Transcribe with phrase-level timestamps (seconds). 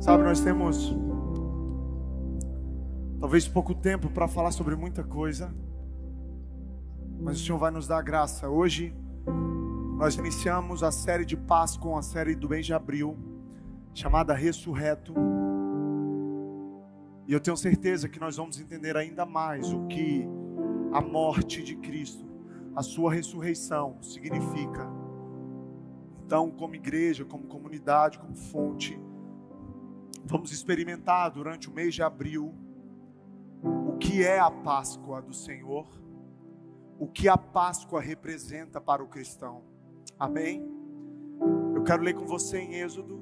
[0.00, 0.96] Sabe, nós temos
[3.20, 5.54] talvez pouco tempo para falar sobre muita coisa,
[7.20, 8.48] mas o Senhor vai nos dar graça.
[8.48, 8.94] Hoje
[9.98, 13.14] nós iniciamos a série de Páscoa, a série do mês de abril,
[13.92, 15.12] chamada Ressurreto.
[17.28, 20.26] E eu tenho certeza que nós vamos entender ainda mais o que
[20.94, 22.24] a morte de Cristo,
[22.74, 24.88] a sua ressurreição significa.
[26.24, 28.98] Então, como igreja, como comunidade, como fonte,
[30.24, 32.54] vamos experimentar durante o mês de abril
[33.62, 35.86] o que é a Páscoa do Senhor,
[36.98, 39.62] o que a Páscoa representa para o cristão.
[40.18, 40.64] Amém?
[41.74, 43.20] Eu quero ler com você em Êxodo,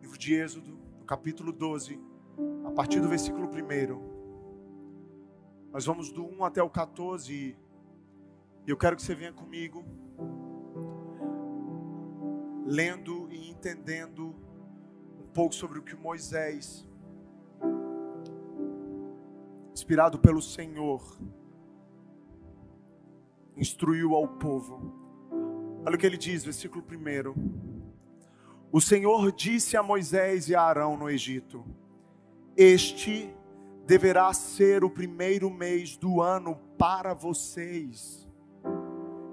[0.00, 2.00] livro de Êxodo, no capítulo 12,
[2.66, 4.18] a partir do versículo 1.
[5.70, 7.56] Nós vamos do 1 até o 14
[8.66, 9.84] e eu quero que você venha comigo,
[12.66, 14.34] lendo e entendendo
[15.38, 16.84] pouco sobre o que Moisés,
[19.72, 21.16] inspirado pelo Senhor,
[23.56, 24.92] instruiu ao povo.
[25.86, 27.92] Olha o que ele diz, versículo 1.
[28.72, 31.64] O Senhor disse a Moisés e a Arão no Egito:
[32.56, 33.32] Este
[33.86, 38.28] deverá ser o primeiro mês do ano para vocês.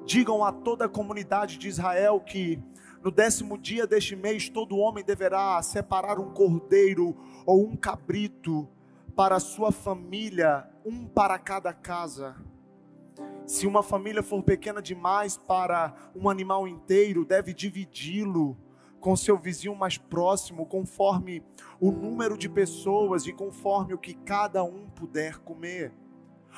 [0.06, 2.62] Digam a toda a comunidade de Israel que
[3.06, 8.68] no décimo dia deste mês todo homem deverá separar um cordeiro ou um cabrito
[9.16, 12.36] para sua família, um para cada casa.
[13.46, 18.58] Se uma família for pequena demais para um animal inteiro, deve dividi-lo
[19.00, 21.44] com seu vizinho mais próximo, conforme
[21.80, 25.94] o número de pessoas e conforme o que cada um puder comer.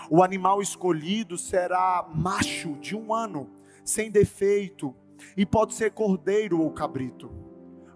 [0.10, 3.50] O animal escolhido será macho de um ano,
[3.84, 4.96] sem defeito,
[5.36, 7.32] e pode ser cordeiro ou cabrito.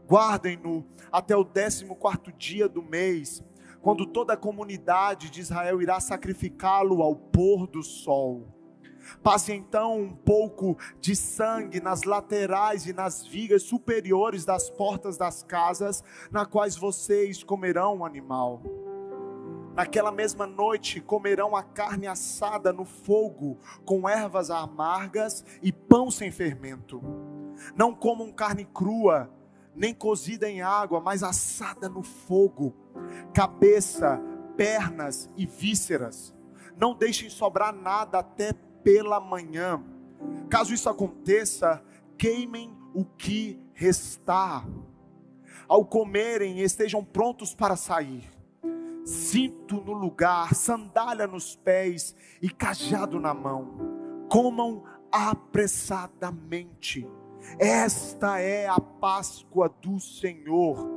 [0.07, 3.43] Guardem-no até o décimo quarto dia do mês,
[3.81, 8.47] quando toda a comunidade de Israel irá sacrificá-lo ao pôr do sol.
[9.23, 15.43] Passe então um pouco de sangue nas laterais e nas vigas superiores das portas das
[15.43, 18.61] casas, na quais vocês comerão o animal.
[19.75, 26.29] Naquela mesma noite comerão a carne assada no fogo, com ervas amargas e pão sem
[26.29, 27.01] fermento.
[27.75, 29.31] Não comam carne crua,
[29.73, 32.75] nem cozida em água, mas assada no fogo,
[33.33, 34.21] cabeça,
[34.57, 36.35] pernas e vísceras.
[36.77, 38.53] Não deixem sobrar nada até
[38.83, 39.81] pela manhã.
[40.49, 41.81] Caso isso aconteça,
[42.17, 44.67] queimem o que restar.
[45.65, 48.40] Ao comerem, estejam prontos para sair.
[49.03, 54.25] Cinto no lugar, sandália nos pés e cajado na mão.
[54.29, 57.07] Comam apressadamente.
[57.59, 60.87] Esta é a Páscoa do Senhor.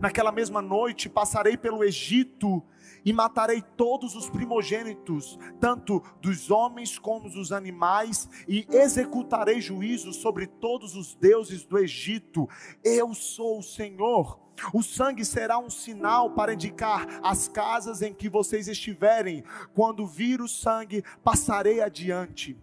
[0.00, 2.62] Naquela mesma noite passarei pelo Egito
[3.04, 10.46] e matarei todos os primogênitos, tanto dos homens como dos animais, e executarei juízo sobre
[10.46, 12.48] todos os deuses do Egito.
[12.84, 14.40] Eu sou o Senhor.
[14.72, 19.42] O sangue será um sinal para indicar as casas em que vocês estiverem.
[19.74, 22.56] Quando vir o sangue, passarei adiante.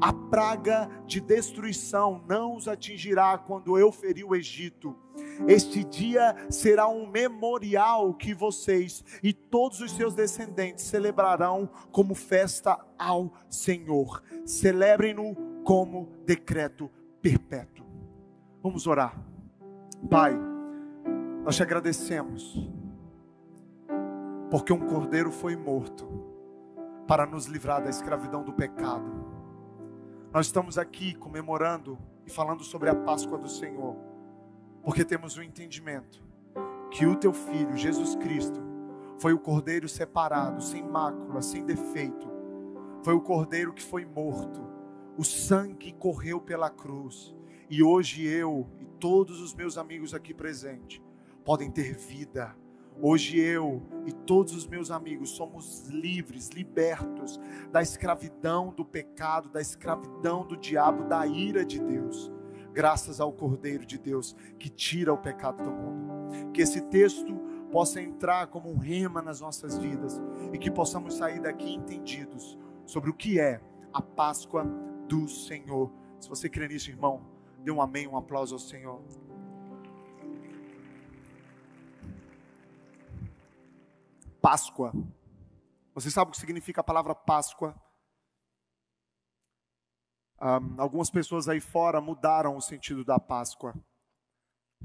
[0.00, 4.96] A praga de destruição não os atingirá quando eu ferir o Egito.
[5.46, 12.78] Este dia será um memorial que vocês e todos os seus descendentes celebrarão como festa
[12.98, 14.22] ao Senhor.
[14.46, 15.34] Celebrem-no
[15.64, 16.90] como decreto
[17.20, 17.84] perpétuo.
[18.62, 19.18] Vamos orar.
[20.08, 20.34] Pai,
[21.44, 22.70] nós te agradecemos,
[24.50, 26.08] porque um cordeiro foi morto
[27.06, 29.10] para nos livrar da escravidão do pecado.
[30.32, 33.96] Nós estamos aqui comemorando e falando sobre a Páscoa do Senhor,
[34.82, 36.22] porque temos o um entendimento
[36.90, 38.69] que o teu filho, Jesus Cristo,
[39.20, 42.26] foi o cordeiro separado, sem mácula, sem defeito.
[43.04, 44.66] Foi o cordeiro que foi morto.
[45.16, 47.36] O sangue correu pela cruz.
[47.68, 51.02] E hoje eu e todos os meus amigos aqui presentes
[51.44, 52.56] podem ter vida.
[52.98, 57.38] Hoje eu e todos os meus amigos somos livres, libertos
[57.70, 62.32] da escravidão do pecado, da escravidão do diabo, da ira de Deus,
[62.72, 66.50] graças ao Cordeiro de Deus que tira o pecado do mundo.
[66.52, 70.20] Que esse texto possa entrar como um rema nas nossas vidas
[70.52, 73.60] e que possamos sair daqui entendidos sobre o que é
[73.92, 74.64] a Páscoa
[75.08, 75.90] do Senhor.
[76.18, 77.24] Se você crê nisso, irmão,
[77.58, 79.02] dê um amém, um aplauso ao Senhor.
[84.40, 84.92] Páscoa.
[85.94, 87.74] Você sabe o que significa a palavra Páscoa?
[90.40, 93.74] Um, algumas pessoas aí fora mudaram o sentido da Páscoa.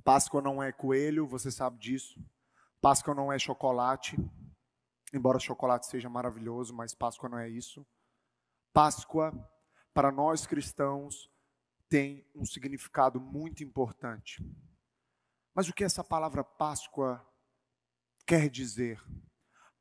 [0.03, 2.19] Páscoa não é coelho, você sabe disso.
[2.85, 4.15] Páscoa não é chocolate,
[5.11, 7.83] embora chocolate seja maravilhoso, mas Páscoa não é isso.
[8.71, 9.33] Páscoa,
[9.91, 11.27] para nós cristãos,
[11.89, 14.47] tem um significado muito importante.
[15.51, 17.27] Mas o que essa palavra Páscoa
[18.23, 19.03] quer dizer?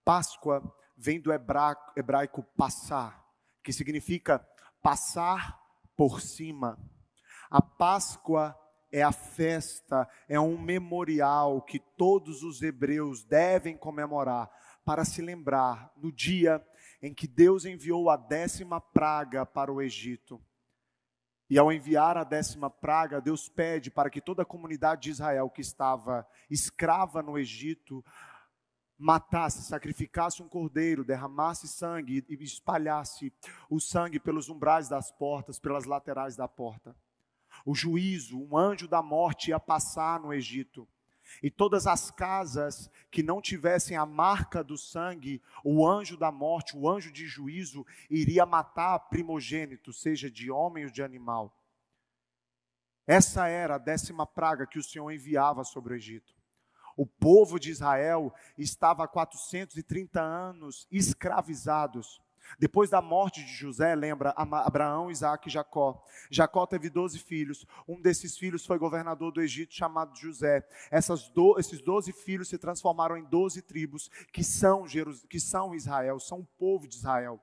[0.03, 0.63] Páscoa
[0.97, 3.23] vem do hebraico, hebraico passar,
[3.63, 4.39] que significa
[4.81, 5.61] passar
[5.95, 6.79] por cima.
[7.51, 8.59] A Páscoa
[8.95, 14.49] é a festa, é um memorial que todos os hebreus devem comemorar
[14.85, 16.65] para se lembrar no dia
[17.03, 20.41] em que Deus enviou a décima praga para o Egito.
[21.51, 25.51] E ao enviar a décima praga, Deus pede para que toda a comunidade de Israel
[25.51, 28.05] que estava escrava no Egito
[28.97, 33.33] matasse, sacrificasse um cordeiro, derramasse sangue e espalhasse
[33.69, 36.95] o sangue pelos umbrais das portas, pelas laterais da porta
[37.65, 40.87] o juízo, um anjo da morte ia passar no Egito.
[41.43, 46.77] E todas as casas que não tivessem a marca do sangue, o anjo da morte,
[46.77, 51.57] o anjo de juízo, iria matar primogênito, seja de homem ou de animal.
[53.07, 56.35] Essa era a décima praga que o Senhor enviava sobre o Egito.
[56.97, 62.23] O povo de Israel estava há 430 anos escravizados.
[62.59, 66.03] Depois da morte de José, lembra Abraão, Isaac e Jacó.
[66.31, 67.67] Jacó teve 12 filhos.
[67.89, 70.67] Um desses filhos foi governador do Egito, chamado José.
[71.35, 76.21] Do, esses 12 filhos se transformaram em 12 tribos, que são, Jerus, que são Israel,
[76.21, 77.41] são o povo de Israel.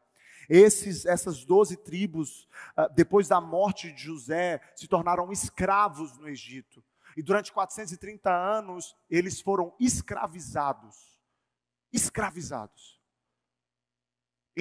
[0.49, 6.83] Esses, essas 12 tribos, ah, depois da morte de José, se tornaram escravos no Egito.
[7.15, 11.19] E durante 430 anos, eles foram escravizados.
[11.91, 13.00] Escravizados.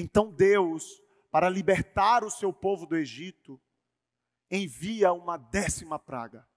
[0.01, 3.61] Então Deus, para libertar o seu povo do Egito,
[4.51, 6.49] envia uma décima praga.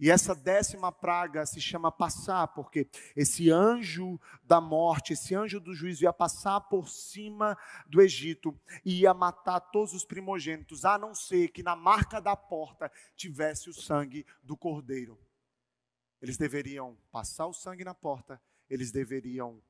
[0.00, 5.74] E essa décima praga se chama passar, porque esse anjo da morte, esse anjo do
[5.74, 11.14] juízo ia passar por cima do Egito e ia matar todos os primogênitos, a não
[11.14, 15.18] ser que na marca da porta tivesse o sangue do cordeiro.
[16.22, 18.40] Eles deveriam passar o sangue na porta,
[18.70, 19.60] eles deveriam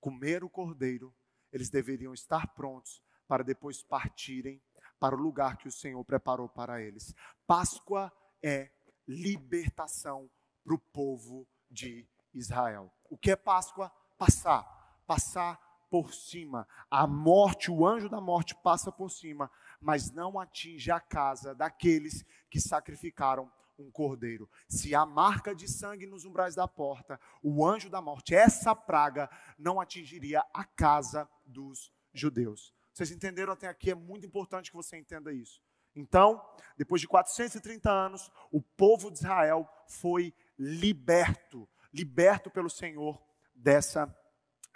[0.00, 1.12] comer o cordeiro
[1.52, 4.62] eles deveriam estar prontos para depois partirem
[4.98, 7.14] para o lugar que o Senhor preparou para eles.
[7.46, 8.12] Páscoa
[8.42, 8.70] é
[9.06, 10.30] libertação
[10.64, 12.92] para o povo de Israel.
[13.08, 13.90] O que é Páscoa?
[14.18, 14.64] Passar.
[15.06, 15.58] Passar
[15.90, 16.66] por cima.
[16.90, 19.50] A morte, o anjo da morte passa por cima,
[19.80, 24.50] mas não atinge a casa daqueles que sacrificaram um cordeiro.
[24.68, 29.30] Se há marca de sangue nos umbrais da porta, o anjo da morte, essa praga
[29.58, 32.74] não atingiria a casa dos judeus.
[32.92, 33.90] Vocês entenderam até aqui?
[33.90, 35.62] É muito importante que você entenda isso.
[35.94, 36.44] Então,
[36.76, 43.20] depois de 430 anos, o povo de Israel foi liberto, liberto pelo Senhor
[43.54, 44.14] dessa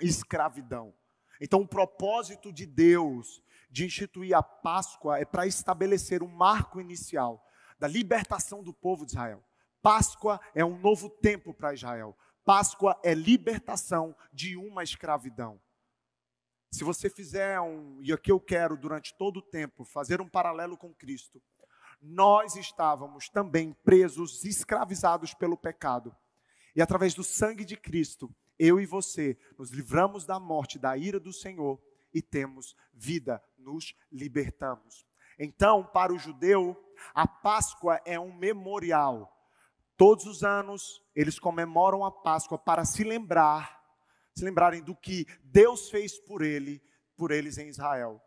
[0.01, 0.95] escravidão.
[1.41, 7.45] Então, o propósito de Deus de instituir a Páscoa é para estabelecer um marco inicial
[7.79, 9.43] da libertação do povo de Israel.
[9.81, 12.17] Páscoa é um novo tempo para Israel.
[12.45, 15.61] Páscoa é libertação de uma escravidão.
[16.73, 20.75] Se você fizer um, e aqui eu quero durante todo o tempo fazer um paralelo
[20.75, 21.41] com Cristo,
[22.01, 26.17] nós estávamos também presos, escravizados pelo pecado.
[26.75, 31.21] E através do sangue de Cristo, eu e você nos livramos da morte, da ira
[31.21, 31.79] do Senhor
[32.13, 35.07] e temos vida, nos libertamos.
[35.39, 36.75] Então, para o judeu,
[37.15, 39.31] a Páscoa é um memorial.
[39.95, 43.82] Todos os anos eles comemoram a Páscoa para se lembrar,
[44.35, 46.83] se lembrarem do que Deus fez por ele,
[47.17, 48.21] por eles em Israel.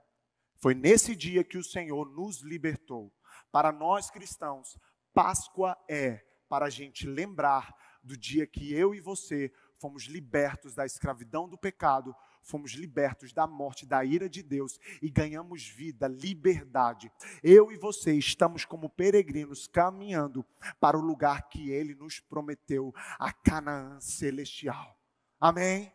[0.57, 3.13] Foi nesse dia que o Senhor nos libertou.
[3.51, 4.77] Para nós cristãos,
[5.13, 10.85] Páscoa é para a gente lembrar do dia que eu e você fomos libertos da
[10.85, 17.11] escravidão do pecado, fomos libertos da morte, da ira de Deus e ganhamos vida, liberdade.
[17.43, 20.45] Eu e você estamos como peregrinos caminhando
[20.79, 24.99] para o lugar que ele nos prometeu, a Canaã celestial.
[25.39, 25.94] Amém?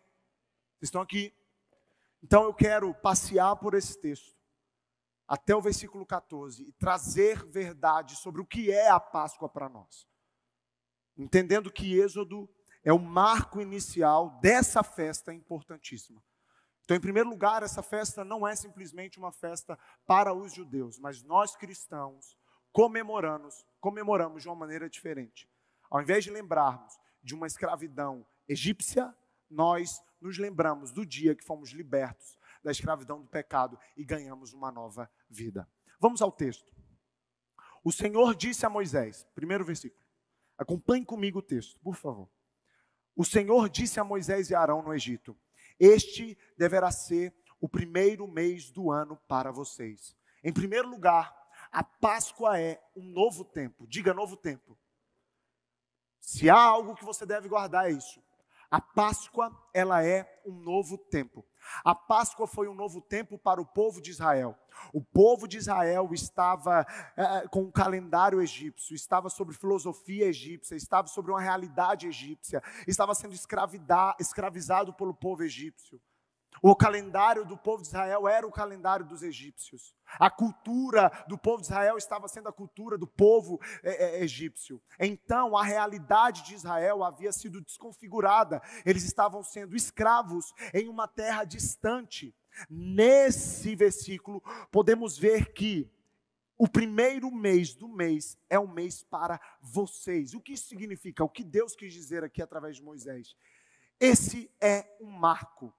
[0.81, 1.35] Estão aqui?
[2.23, 4.35] Então eu quero passear por esse texto
[5.29, 10.09] até o versículo 14 e trazer verdade sobre o que é a Páscoa para nós.
[11.17, 12.49] Entendendo que Êxodo
[12.83, 16.23] é o marco inicial dessa festa importantíssima.
[16.83, 21.23] Então, em primeiro lugar, essa festa não é simplesmente uma festa para os judeus, mas
[21.23, 22.37] nós cristãos
[22.73, 25.49] comemoramos, comemoramos de uma maneira diferente.
[25.89, 29.15] Ao invés de lembrarmos de uma escravidão egípcia,
[29.49, 34.71] nós nos lembramos do dia que fomos libertos da escravidão do pecado e ganhamos uma
[34.71, 35.69] nova vida.
[35.99, 36.71] Vamos ao texto.
[37.83, 40.01] O Senhor disse a Moisés, primeiro versículo.
[40.59, 42.29] Acompanhe comigo o texto, por favor.
[43.17, 45.37] O Senhor disse a Moisés e Arão no Egito:
[45.79, 50.17] Este deverá ser o primeiro mês do ano para vocês.
[50.45, 51.35] Em primeiro lugar,
[51.73, 53.87] a Páscoa é um novo tempo.
[53.87, 54.79] Diga novo tempo.
[56.21, 58.23] Se há algo que você deve guardar é isso.
[58.71, 61.45] A Páscoa, ela é um novo tempo.
[61.85, 64.57] A Páscoa foi um novo tempo para o povo de Israel.
[64.93, 66.87] O povo de Israel estava
[67.17, 73.15] é, com o calendário egípcio, estava sobre filosofia egípcia, estava sobre uma realidade egípcia, estava
[73.15, 76.01] sendo escravizado pelo povo egípcio.
[76.63, 79.95] O calendário do povo de Israel era o calendário dos egípcios.
[80.19, 84.83] A cultura do povo de Israel estava sendo a cultura do povo é, é, egípcio.
[84.99, 88.61] Então, a realidade de Israel havia sido desconfigurada.
[88.85, 92.35] Eles estavam sendo escravos em uma terra distante.
[92.69, 95.91] Nesse versículo, podemos ver que
[96.59, 100.35] o primeiro mês do mês é um mês para vocês.
[100.35, 101.25] O que isso significa?
[101.25, 103.35] O que Deus quis dizer aqui através de Moisés?
[103.99, 105.75] Esse é um marco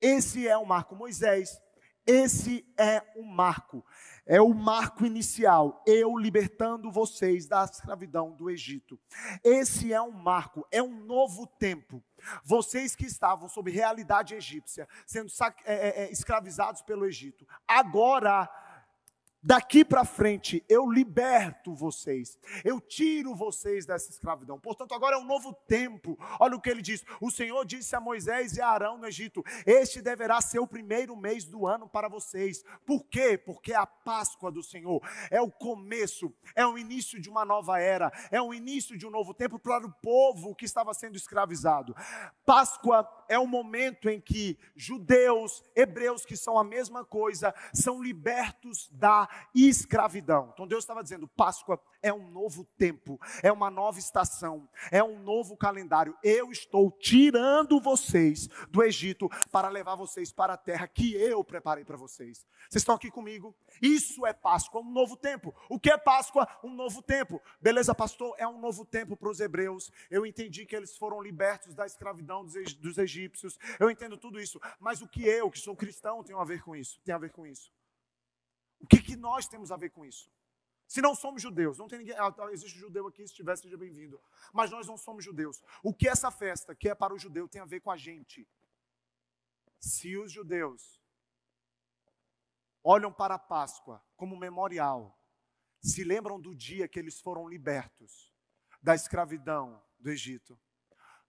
[0.00, 1.60] esse é o marco Moisés.
[2.06, 3.84] Esse é o marco.
[4.26, 5.82] É o marco inicial.
[5.86, 9.00] Eu libertando vocês da escravidão do Egito.
[9.42, 10.66] Esse é um marco.
[10.70, 12.04] É um novo tempo.
[12.44, 15.30] Vocês que estavam sob realidade egípcia, sendo
[15.64, 18.50] é, é, é, escravizados pelo Egito, agora
[19.46, 24.58] Daqui para frente eu liberto vocês, eu tiro vocês dessa escravidão.
[24.58, 26.18] Portanto, agora é um novo tempo.
[26.40, 29.44] Olha o que ele diz: O Senhor disse a Moisés e a Arão no Egito:
[29.66, 32.64] Este deverá ser o primeiro mês do ano para vocês.
[32.86, 33.36] Por quê?
[33.36, 37.78] Porque é a Páscoa do Senhor é o começo, é o início de uma nova
[37.80, 41.94] era, é o início de um novo tempo para o povo que estava sendo escravizado.
[42.44, 48.88] Páscoa é o momento em que judeus, hebreus, que são a mesma coisa, são libertos
[48.92, 50.50] da escravidão.
[50.52, 55.18] Então Deus estava dizendo: Páscoa é um novo tempo, é uma nova estação, é um
[55.18, 56.14] novo calendário.
[56.22, 61.82] Eu estou tirando vocês do Egito para levar vocês para a terra que eu preparei
[61.82, 62.46] para vocês.
[62.68, 63.56] Vocês estão aqui comigo?
[63.80, 65.54] Isso é Páscoa, um novo tempo.
[65.70, 66.46] O que é Páscoa?
[66.62, 67.40] Um novo tempo.
[67.58, 68.34] Beleza, pastor?
[68.36, 69.90] É um novo tempo para os hebreus.
[70.10, 73.58] Eu entendi que eles foram libertos da escravidão dos egípcios.
[73.80, 74.60] Eu entendo tudo isso.
[74.78, 77.00] Mas o que eu, que sou cristão, tenho a ver com isso?
[77.02, 77.72] Tem a ver com isso.
[78.78, 80.30] O que, que nós temos a ver com isso?
[80.86, 82.16] Se não somos judeus, não tem ninguém.
[82.16, 84.20] Ah, tá, existe judeu aqui, se tiver, seja bem-vindo.
[84.52, 85.62] Mas nós não somos judeus.
[85.82, 88.46] O que essa festa, que é para o judeu, tem a ver com a gente?
[89.80, 91.00] Se os judeus
[92.82, 95.18] olham para a Páscoa como memorial,
[95.80, 98.32] se lembram do dia que eles foram libertos
[98.82, 100.58] da escravidão do Egito,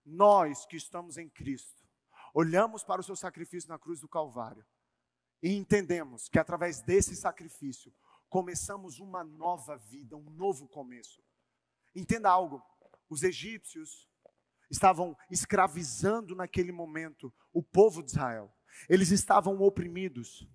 [0.05, 1.83] nós que estamos em Cristo,
[2.33, 4.65] olhamos para o seu sacrifício na cruz do Calvário
[5.41, 7.93] e entendemos que através desse sacrifício
[8.29, 11.23] começamos uma nova vida, um novo começo.
[11.95, 12.61] Entenda algo:
[13.09, 14.09] os egípcios
[14.69, 18.53] estavam escravizando naquele momento o povo de Israel.
[18.89, 20.47] Eles estavam oprimidos.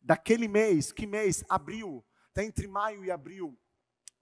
[0.00, 1.44] Daquele mês, que mês?
[1.48, 3.58] Abril, está entre maio e abril.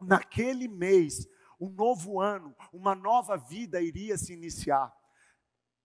[0.00, 1.26] Naquele mês,
[1.58, 4.92] um novo ano, uma nova vida iria se iniciar.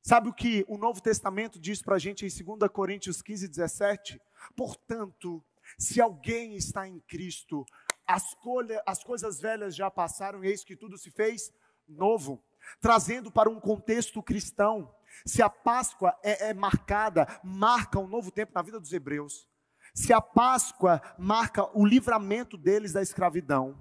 [0.02, 4.22] Sabe o que o Novo Testamento diz para a gente em 2 Coríntios 15, 17?
[4.56, 5.44] Portanto,
[5.78, 7.66] se alguém está em Cristo,
[8.08, 11.52] as, colha, as coisas velhas já passaram e eis que tudo se fez
[11.88, 12.44] novo.
[12.80, 14.94] Trazendo para um contexto cristão,
[15.26, 19.48] se a Páscoa é, é marcada, marca um novo tempo na vida dos hebreus.
[19.94, 23.78] Se a Páscoa marca o livramento deles da escravidão,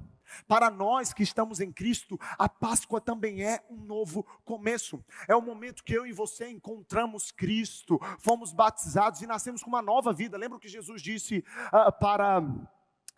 [0.46, 5.04] para nós que estamos em Cristo, a Páscoa também é um novo começo.
[5.28, 9.82] É o momento que eu e você encontramos Cristo, fomos batizados e nascemos com uma
[9.82, 10.36] nova vida.
[10.36, 12.42] Lembra o que Jesus disse uh, para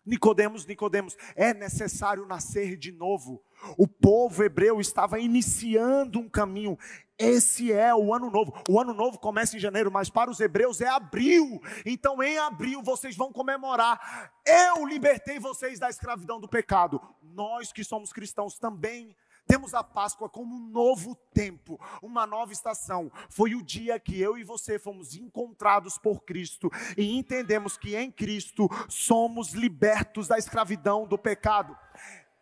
[0.07, 3.43] Nicodemos, Nicodemos, é necessário nascer de novo.
[3.77, 6.77] O povo hebreu estava iniciando um caminho.
[7.19, 8.53] Esse é o ano novo.
[8.69, 11.61] O ano novo começa em janeiro, mas para os hebreus é abril.
[11.85, 14.31] Então, em abril, vocês vão comemorar.
[14.45, 17.01] Eu libertei vocês da escravidão do pecado.
[17.21, 19.13] Nós que somos cristãos também
[19.47, 23.09] temos a Páscoa como um novo tempo, uma nova estação.
[23.29, 28.11] Foi o dia que eu e você fomos encontrados por Cristo e entendemos que em
[28.11, 31.75] Cristo somos libertos da escravidão do pecado.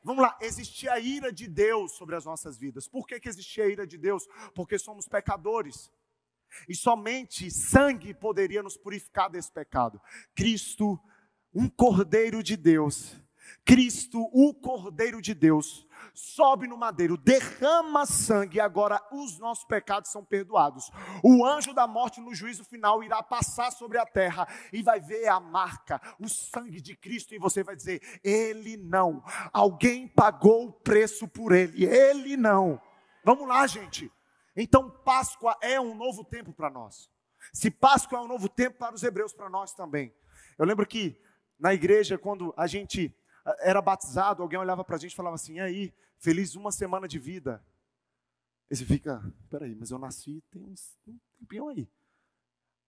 [0.04, 2.88] Vamos lá, existia a ira de Deus sobre as nossas vidas.
[2.88, 4.28] Por que, que existia a ira de Deus?
[4.54, 5.92] Porque somos pecadores.
[6.70, 10.00] E somente sangue poderia nos purificar desse pecado.
[10.36, 11.00] Cristo,
[11.54, 13.20] um cordeiro de Deus,
[13.64, 20.12] Cristo, o Cordeiro de Deus, sobe no madeiro, derrama sangue e agora os nossos pecados
[20.12, 20.90] são perdoados.
[21.24, 25.28] O anjo da morte no juízo final irá passar sobre a terra e vai ver
[25.28, 29.24] a marca, o sangue de Cristo e você vai dizer: Ele não.
[29.52, 32.82] Alguém pagou o preço por ele, ele não.
[33.24, 34.12] Vamos lá, gente.
[34.56, 37.10] Então, Páscoa é um novo tempo para nós.
[37.52, 40.14] Se Páscoa é um novo tempo para os hebreus, para nós também.
[40.58, 41.20] Eu lembro que
[41.60, 43.14] na igreja, quando a gente
[43.60, 47.08] era batizado, alguém olhava para a gente e falava assim: e aí, feliz uma semana
[47.08, 47.64] de vida.
[48.70, 50.74] E você fica, peraí, mas eu nasci tem um
[51.40, 51.88] tempinho aí.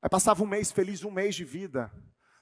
[0.01, 1.91] Aí passava um mês, feliz um mês de vida.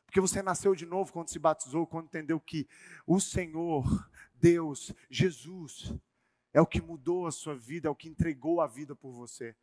[0.05, 2.67] Porque você nasceu de novo quando se batizou, quando entendeu que
[3.05, 5.93] o Senhor, Deus, Jesus,
[6.53, 9.53] é o que mudou a sua vida, é o que entregou a vida por você.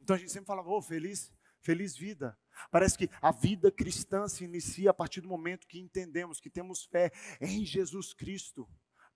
[0.00, 1.30] Então a gente sempre falava, oh, feliz,
[1.62, 2.38] feliz vida.
[2.70, 6.84] Parece que a vida cristã se inicia a partir do momento que entendemos que temos
[6.84, 8.68] fé em Jesus Cristo.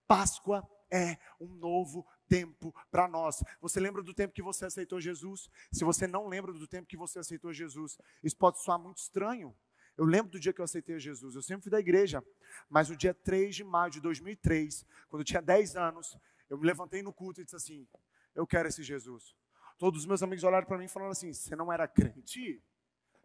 [0.07, 3.43] Páscoa é um novo tempo para nós.
[3.61, 5.49] Você lembra do tempo que você aceitou Jesus?
[5.73, 9.55] Se você não lembra do tempo que você aceitou Jesus, isso pode soar muito estranho.
[9.97, 11.35] Eu lembro do dia que eu aceitei Jesus.
[11.35, 12.23] Eu sempre fui da igreja,
[12.69, 16.17] mas no dia 3 de maio de 2003, quando eu tinha 10 anos,
[16.49, 17.89] eu me levantei no culto e disse assim:
[18.35, 19.35] Eu quero esse Jesus.
[19.79, 22.63] Todos os meus amigos olharam para mim e falaram assim: Você não era crente?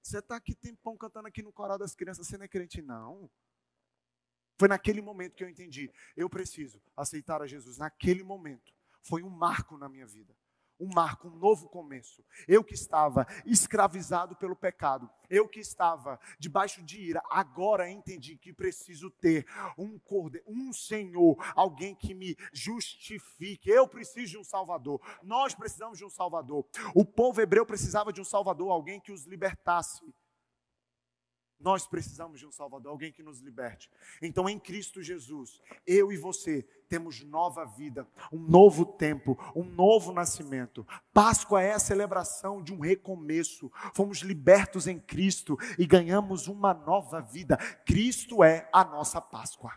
[0.01, 3.29] Você está aqui tempão cantando aqui no coral das crianças, você não é crente, não.
[4.58, 5.91] Foi naquele momento que eu entendi.
[6.15, 7.77] Eu preciso aceitar a Jesus.
[7.77, 8.74] Naquele momento.
[9.03, 10.36] Foi um marco na minha vida
[10.82, 12.24] um marco, um novo começo.
[12.48, 18.52] Eu que estava escravizado pelo pecado, eu que estava debaixo de ira, agora entendi que
[18.52, 19.46] preciso ter
[19.78, 23.70] um cordeiro, um Senhor, alguém que me justifique.
[23.70, 25.00] Eu preciso de um Salvador.
[25.22, 26.66] Nós precisamos de um Salvador.
[26.96, 30.02] O povo hebreu precisava de um Salvador, alguém que os libertasse.
[31.62, 33.89] Nós precisamos de um Salvador, alguém que nos liberte.
[34.22, 40.12] Então, em Cristo Jesus, eu e você temos nova vida, um novo tempo, um novo
[40.12, 40.86] nascimento.
[41.13, 43.72] Páscoa é a celebração de um recomeço.
[43.94, 47.58] Fomos libertos em Cristo e ganhamos uma nova vida.
[47.86, 49.72] Cristo é a nossa Páscoa.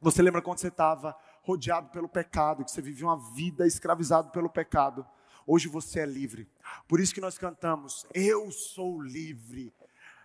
[0.00, 4.50] Você lembra quando você estava rodeado pelo pecado, que você vivia uma vida escravizado pelo
[4.50, 5.06] pecado?
[5.46, 6.48] Hoje você é livre.
[6.88, 9.72] Por isso que nós cantamos: Eu sou livre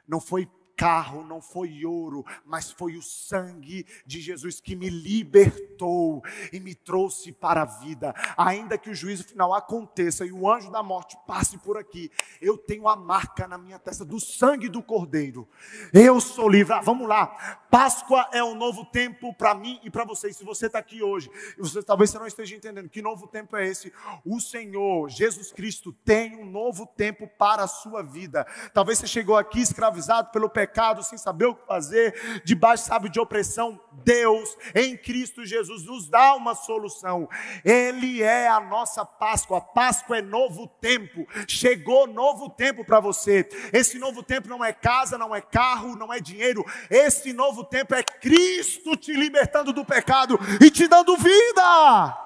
[0.07, 6.23] não foi carro, não foi ouro, mas foi o sangue de Jesus que me libertou
[6.53, 8.13] e me trouxe para a vida.
[8.37, 12.55] Ainda que o juízo final aconteça e o anjo da morte passe por aqui, eu
[12.57, 15.47] tenho a marca na minha testa do sangue do Cordeiro.
[15.91, 16.73] Eu sou livre.
[16.73, 17.25] Ah, vamos lá.
[17.71, 20.31] Páscoa é um novo tempo para mim e para você.
[20.31, 23.67] se você está aqui hoje, você talvez você não esteja entendendo que novo tempo é
[23.67, 23.91] esse,
[24.23, 28.45] o Senhor Jesus Cristo tem um novo tempo para a sua vida.
[28.73, 30.66] Talvez você chegou aqui escravizado pelo pecado
[31.03, 36.35] sem saber o que fazer, debaixo, sabe, de opressão, Deus, em Cristo Jesus, nos dá
[36.35, 37.27] uma solução.
[37.63, 39.57] Ele é a nossa Páscoa.
[39.57, 41.27] A Páscoa é novo tempo.
[41.47, 43.47] Chegou novo tempo para você.
[43.73, 46.65] Esse novo tempo não é casa, não é carro, não é dinheiro.
[46.89, 52.17] Esse novo tempo é Cristo te libertando do pecado e te dando vida.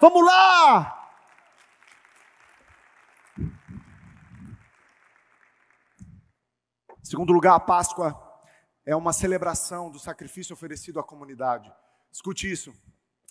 [0.00, 0.99] Vamos lá!
[7.02, 8.14] Segundo lugar, a Páscoa
[8.84, 11.72] é uma celebração do sacrifício oferecido à comunidade.
[12.12, 12.74] Escute isso.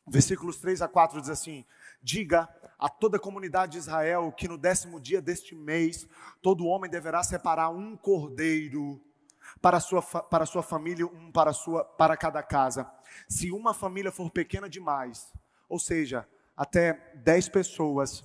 [0.07, 1.63] Versículos 3 a 4 diz assim:
[2.01, 6.07] Diga a toda a comunidade de Israel que no décimo dia deste mês,
[6.41, 8.99] todo homem deverá separar um cordeiro
[9.61, 12.89] para sua, para sua família, um para, sua, para cada casa.
[13.27, 15.31] Se uma família for pequena demais,
[15.67, 16.27] ou seja,
[16.57, 18.21] até 10 pessoas,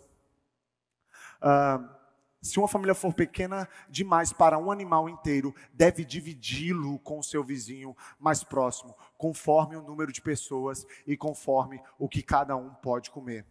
[1.42, 2.03] uh,
[2.44, 7.42] se uma família for pequena demais para um animal inteiro, deve dividi-lo com o seu
[7.42, 13.10] vizinho mais próximo, conforme o número de pessoas e conforme o que cada um pode
[13.10, 13.46] comer.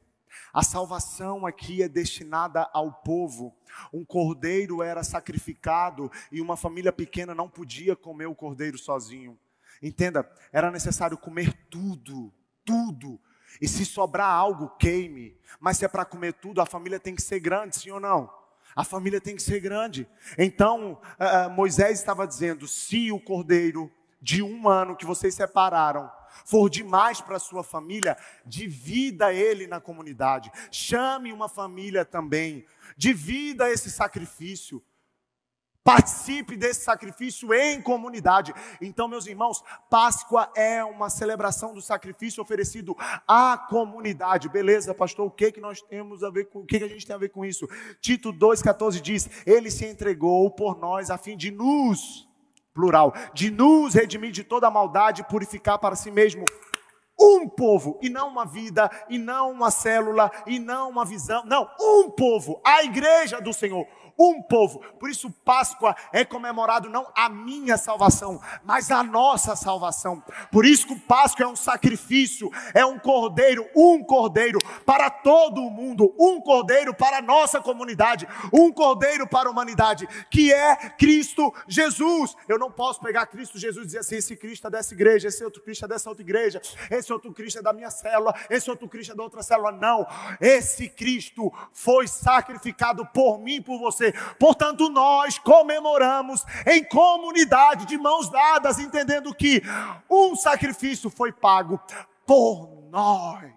[0.54, 3.56] A salvação aqui é destinada ao povo.
[3.92, 9.40] Um cordeiro era sacrificado e uma família pequena não podia comer o cordeiro sozinho.
[9.82, 12.32] Entenda, era necessário comer tudo,
[12.64, 13.20] tudo.
[13.60, 15.36] E se sobrar algo, queime.
[15.60, 18.43] Mas se é para comer tudo, a família tem que ser grande, sim ou não?
[18.76, 20.08] A família tem que ser grande.
[20.38, 26.10] Então, uh, Moisés estava dizendo: se o cordeiro de um ano que vocês separaram
[26.46, 30.52] for demais para sua família, divida ele na comunidade.
[30.72, 32.66] Chame uma família também.
[32.98, 34.84] Divida esse sacrifício.
[35.84, 38.54] Participe desse sacrifício em comunidade.
[38.82, 42.96] Então, meus irmãos, Páscoa é uma celebração do sacrifício oferecido
[43.28, 44.48] à comunidade.
[44.48, 45.28] Beleza, pastor?
[45.28, 47.20] O que que nós temos a ver com o que, que a gente tem a
[47.20, 47.68] ver com isso?
[48.00, 52.30] Tito 2,14 diz: Ele se entregou por nós a fim de nos
[52.74, 56.46] plural, de nos redimir de toda maldade e purificar para si mesmo
[57.20, 61.70] um povo, e não uma vida, e não uma célula, e não uma visão, não,
[61.80, 63.86] um povo, a igreja do Senhor
[64.18, 64.80] um povo.
[65.00, 70.24] Por isso, Páscoa é comemorado não a minha salvação, mas a nossa salvação.
[70.52, 75.72] Por isso que Páscoa é um sacrifício, é um cordeiro, um cordeiro para todo o
[75.72, 81.54] mundo, um cordeiro para a nossa comunidade, um cordeiro para a humanidade, que é Cristo
[81.68, 82.36] Jesus.
[82.48, 85.44] Eu não posso pegar Cristo Jesus e dizer assim: esse Cristo é dessa igreja, esse
[85.44, 88.88] outro Cristo é dessa outra igreja, esse outro Cristo é da minha célula, esse outro
[88.88, 89.72] Cristo é da outra célula.
[89.72, 90.06] Não,
[90.40, 94.12] esse Cristo foi sacrificado por mim, por você você.
[94.38, 99.62] Portanto, nós comemoramos em comunidade, de mãos dadas, entendendo que
[100.10, 101.80] um sacrifício foi pago
[102.26, 103.54] por nós.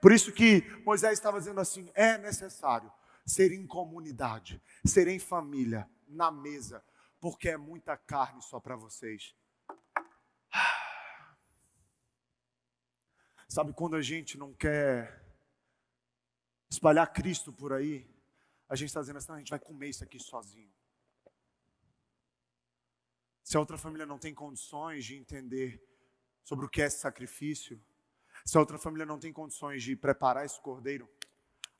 [0.00, 2.90] Por isso que Moisés estava dizendo assim: é necessário
[3.24, 6.82] ser em comunidade, ser em família, na mesa,
[7.20, 9.34] porque é muita carne só para vocês.
[13.48, 15.24] Sabe quando a gente não quer
[16.68, 18.15] espalhar Cristo por aí?
[18.68, 20.72] A gente está dizendo assim, a gente vai comer isso aqui sozinho.
[23.42, 25.80] Se a outra família não tem condições de entender
[26.42, 27.80] sobre o que é esse sacrifício,
[28.44, 31.08] se a outra família não tem condições de preparar esse cordeiro,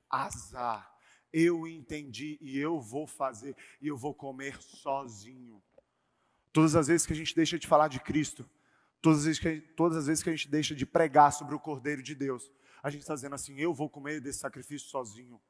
[0.08, 0.92] azar.
[1.32, 5.62] Eu entendi e eu vou fazer e eu vou comer sozinho.
[6.52, 8.48] Todas as vezes que a gente deixa de falar de Cristo,
[9.02, 11.60] todas as vezes que, todas as vezes que a gente deixa de pregar sobre o
[11.60, 12.50] Cordeiro de Deus,
[12.82, 15.40] a gente está dizendo assim: eu vou comer desse sacrifício sozinho.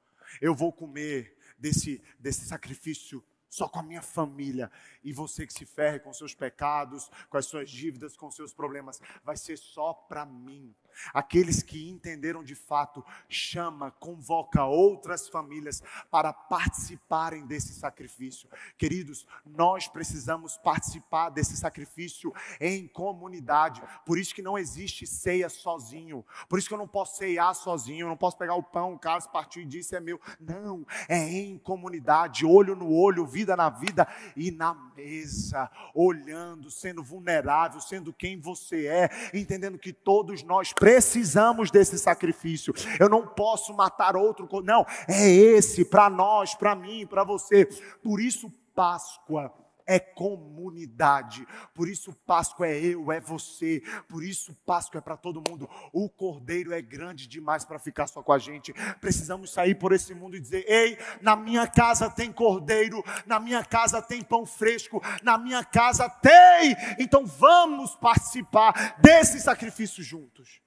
[0.40, 4.70] Eu vou comer desse, desse sacrifício só com a minha família.
[5.02, 9.00] E você que se ferre com seus pecados, com as suas dívidas, com seus problemas,
[9.24, 10.74] vai ser só para mim.
[11.12, 18.48] Aqueles que entenderam de fato, chama, convoca outras famílias para participarem desse sacrifício.
[18.76, 23.82] Queridos, nós precisamos participar desse sacrifício em comunidade.
[24.04, 26.24] Por isso que não existe ceia sozinho.
[26.48, 28.98] Por isso que eu não posso ceiar sozinho, eu não posso pegar o pão, o
[28.98, 30.20] caso partiu e disse é meu.
[30.40, 37.02] Não, é em comunidade, olho no olho, vida na vida e na mesa, olhando, sendo
[37.02, 42.72] vulnerável, sendo quem você é, entendendo que todos nós precisamos precisamos desse sacrifício.
[43.00, 44.48] Eu não posso matar outro.
[44.62, 47.66] Não, é esse para nós, para mim, para você.
[48.00, 49.52] Por isso, Páscoa
[49.84, 51.44] é comunidade.
[51.74, 53.82] Por isso, Páscoa é eu, é você.
[54.08, 55.68] Por isso, Páscoa é para todo mundo.
[55.92, 58.72] O cordeiro é grande demais para ficar só com a gente.
[59.00, 63.64] Precisamos sair por esse mundo e dizer: ei, na minha casa tem cordeiro, na minha
[63.64, 66.76] casa tem pão fresco, na minha casa tem.
[66.96, 70.64] Então vamos participar desse sacrifício juntos.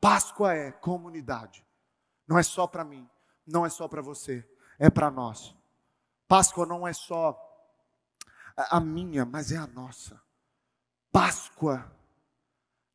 [0.00, 1.64] Páscoa é comunidade.
[2.26, 3.08] Não é só para mim,
[3.46, 5.54] não é só para você, é para nós.
[6.26, 7.38] Páscoa não é só
[8.56, 10.20] a minha, mas é a nossa.
[11.12, 11.90] Páscoa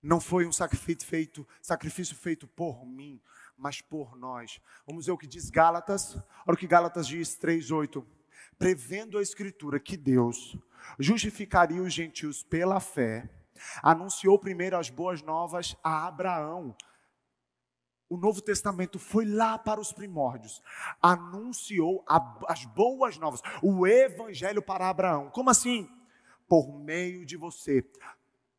[0.01, 3.21] não foi um sacrifício feito, sacrifício feito por mim,
[3.57, 4.61] mas por nós.
[4.85, 6.15] Vamos ver o que diz Gálatas.
[6.45, 8.05] Olha o que Gálatas diz 3:8.
[8.57, 10.57] Prevendo a escritura que Deus
[10.99, 13.29] justificaria os gentios pela fé,
[13.81, 16.75] anunciou primeiro as boas novas a Abraão,
[18.09, 20.61] o Novo Testamento foi lá para os primórdios,
[21.01, 22.03] anunciou
[22.47, 25.29] as boas novas, o Evangelho para Abraão.
[25.31, 25.89] Como assim?
[26.47, 27.83] Por meio de você,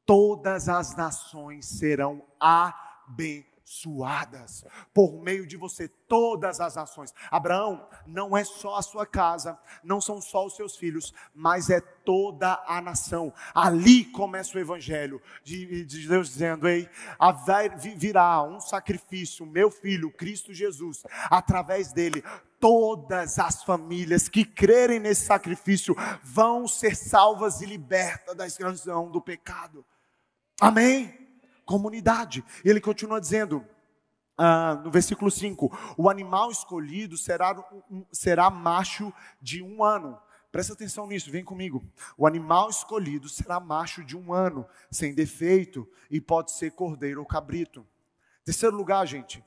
[0.05, 7.13] todas as nações serão abençoadas abençoadas por meio de você todas as nações.
[7.31, 11.81] Abraão não é só a sua casa, não são só os seus filhos, mas é
[11.81, 13.33] toda a nação.
[13.53, 16.89] Ali começa o evangelho de, de Deus dizendo: "Ei,
[17.97, 22.23] virá um sacrifício, meu filho, Cristo Jesus, através dele
[22.61, 29.21] todas as famílias que crerem nesse sacrifício vão ser salvas e libertas da escravidão do
[29.21, 29.85] pecado."
[30.59, 31.26] Amém
[31.67, 32.43] comunidade.
[32.65, 33.67] Ele continua dizendo,
[34.39, 37.55] ah, no versículo 5: O animal escolhido será,
[38.11, 40.19] será macho de um ano.
[40.51, 41.85] Presta atenção nisso, vem comigo.
[42.17, 47.27] O animal escolhido será macho de um ano, sem defeito, e pode ser cordeiro ou
[47.27, 47.87] cabrito.
[48.45, 49.45] Terceiro lugar, gente.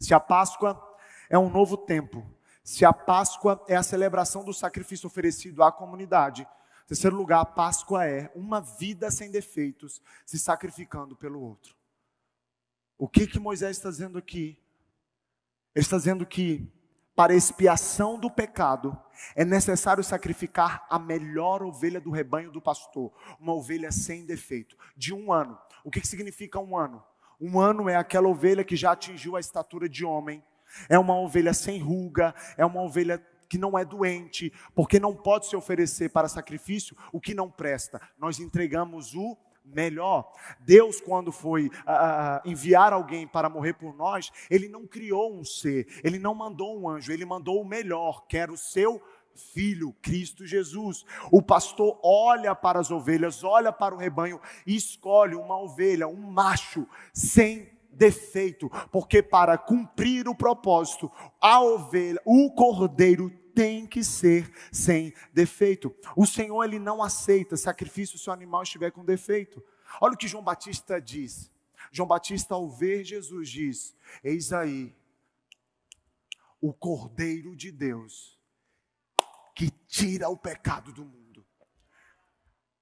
[0.00, 0.80] Se a Páscoa
[1.28, 2.26] é um novo tempo,
[2.64, 6.46] se a Páscoa é a celebração do sacrifício oferecido à comunidade,
[6.88, 11.76] Terceiro lugar, a Páscoa é uma vida sem defeitos, se sacrificando pelo outro.
[12.96, 14.58] O que que Moisés está dizendo aqui?
[15.74, 16.66] Ele está dizendo que
[17.14, 18.98] para expiação do pecado
[19.36, 25.12] é necessário sacrificar a melhor ovelha do rebanho do pastor, uma ovelha sem defeito, de
[25.12, 25.58] um ano.
[25.84, 27.04] O que, que significa um ano?
[27.38, 30.42] Um ano é aquela ovelha que já atingiu a estatura de homem,
[30.88, 35.46] é uma ovelha sem ruga, é uma ovelha que não é doente, porque não pode
[35.46, 38.00] se oferecer para sacrifício o que não presta.
[38.18, 40.32] Nós entregamos o melhor.
[40.60, 45.86] Deus, quando foi uh, enviar alguém para morrer por nós, Ele não criou um ser,
[46.02, 49.02] Ele não mandou um anjo, Ele mandou o melhor, que era o seu
[49.34, 51.04] filho, Cristo Jesus.
[51.30, 56.30] O pastor olha para as ovelhas, olha para o rebanho e escolhe uma ovelha, um
[56.30, 64.50] macho, sem defeito, porque para cumprir o propósito, a ovelha, o cordeiro tem que ser
[64.70, 65.94] sem defeito.
[66.16, 69.62] O Senhor ele não aceita sacrifício se o animal estiver com defeito.
[70.00, 71.50] Olha o que João Batista diz.
[71.90, 74.94] João Batista, ao ver Jesus, diz: Eis aí
[76.60, 78.38] o Cordeiro de Deus
[79.54, 81.44] que tira o pecado do mundo.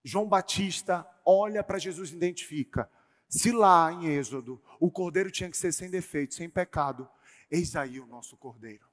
[0.05, 2.91] João Batista olha para Jesus e identifica:
[3.29, 7.09] se lá em Êxodo o cordeiro tinha que ser sem defeito, sem pecado,
[7.51, 8.87] eis aí o nosso cordeiro.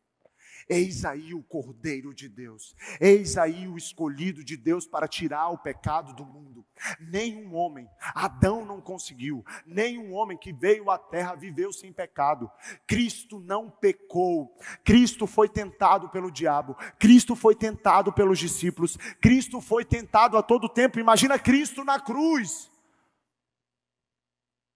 [0.69, 5.57] Eis aí o Cordeiro de Deus, eis aí o escolhido de Deus para tirar o
[5.57, 6.65] pecado do mundo.
[6.99, 12.49] Nenhum homem, Adão não conseguiu, nenhum homem que veio à terra viveu sem pecado.
[12.87, 19.83] Cristo não pecou, Cristo foi tentado pelo diabo, Cristo foi tentado pelos discípulos, Cristo foi
[19.83, 20.99] tentado a todo tempo.
[20.99, 22.72] Imagina Cristo na cruz.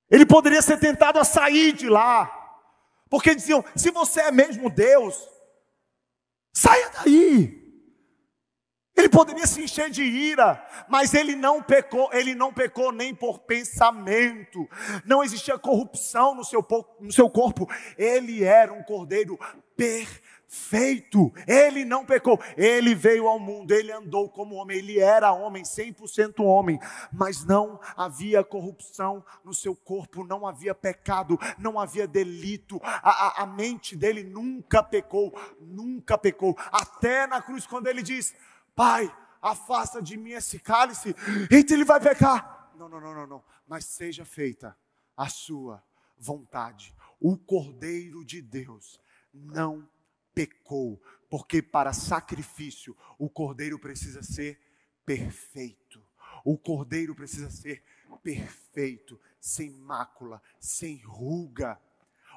[0.09, 2.31] Ele poderia ser tentado a sair de lá,
[3.09, 5.15] porque diziam: se você é mesmo Deus,
[6.57, 7.55] Saia daí.
[8.95, 13.41] Ele poderia se encher de ira, mas ele não pecou, ele não pecou nem por
[13.41, 14.67] pensamento.
[15.05, 16.65] Não existia corrupção no seu,
[16.99, 17.69] no seu corpo.
[17.95, 19.37] Ele era um cordeiro
[19.75, 21.31] perfeito feito.
[21.45, 22.39] Ele não pecou.
[22.55, 26.79] Ele veio ao mundo, ele andou como homem, ele era homem, 100% homem,
[27.11, 32.79] mas não havia corrupção no seu corpo, não havia pecado, não havia delito.
[32.83, 36.55] A, a, a mente dele nunca pecou, nunca pecou.
[36.71, 38.33] Até na cruz, quando ele diz:
[38.75, 41.15] Pai, afasta de mim esse cálice,
[41.51, 42.71] então ele vai pecar.
[42.75, 43.43] Não, não, não, não, não.
[43.67, 44.77] Mas seja feita
[45.15, 45.83] a sua
[46.17, 46.95] vontade.
[47.19, 48.99] O Cordeiro de Deus
[49.33, 49.96] não pecou,
[51.29, 54.59] porque para sacrifício o cordeiro precisa ser
[55.05, 56.01] perfeito.
[56.43, 57.83] O cordeiro precisa ser
[58.21, 61.79] perfeito, sem mácula, sem ruga.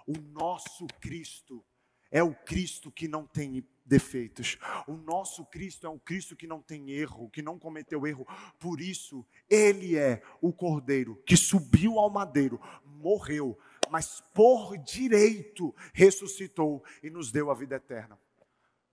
[0.06, 1.64] O nosso Cristo
[2.10, 4.58] é o Cristo que não tem defeitos.
[4.86, 8.26] O nosso Cristo é um Cristo que não tem erro, que não cometeu erro.
[8.58, 13.58] Por isso, ele é o cordeiro que subiu ao madeiro, morreu,
[13.90, 18.18] mas por direito ressuscitou e nos deu a vida eterna.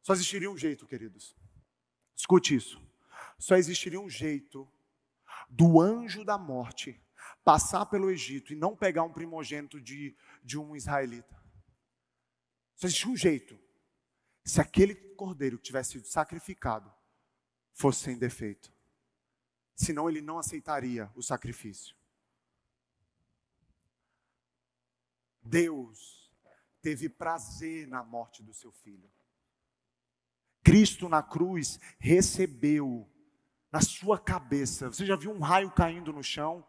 [0.02, 1.36] Só existiria um jeito, queridos.
[2.16, 2.82] Escute isso.
[3.38, 4.68] Só existiria um jeito
[5.50, 7.00] do anjo da morte
[7.44, 11.42] passar pelo Egito e não pegar um primogênito de, de um israelita.
[12.76, 13.58] Só existia um jeito.
[14.44, 16.92] Se aquele cordeiro que tivesse sido sacrificado
[17.74, 18.74] fosse sem defeito.
[19.76, 21.96] Senão ele não aceitaria o sacrifício.
[25.48, 26.32] Deus
[26.82, 29.10] teve prazer na morte do seu filho.
[30.64, 33.10] Cristo na cruz recebeu
[33.72, 34.88] na sua cabeça.
[34.88, 36.66] Você já viu um raio caindo no chão?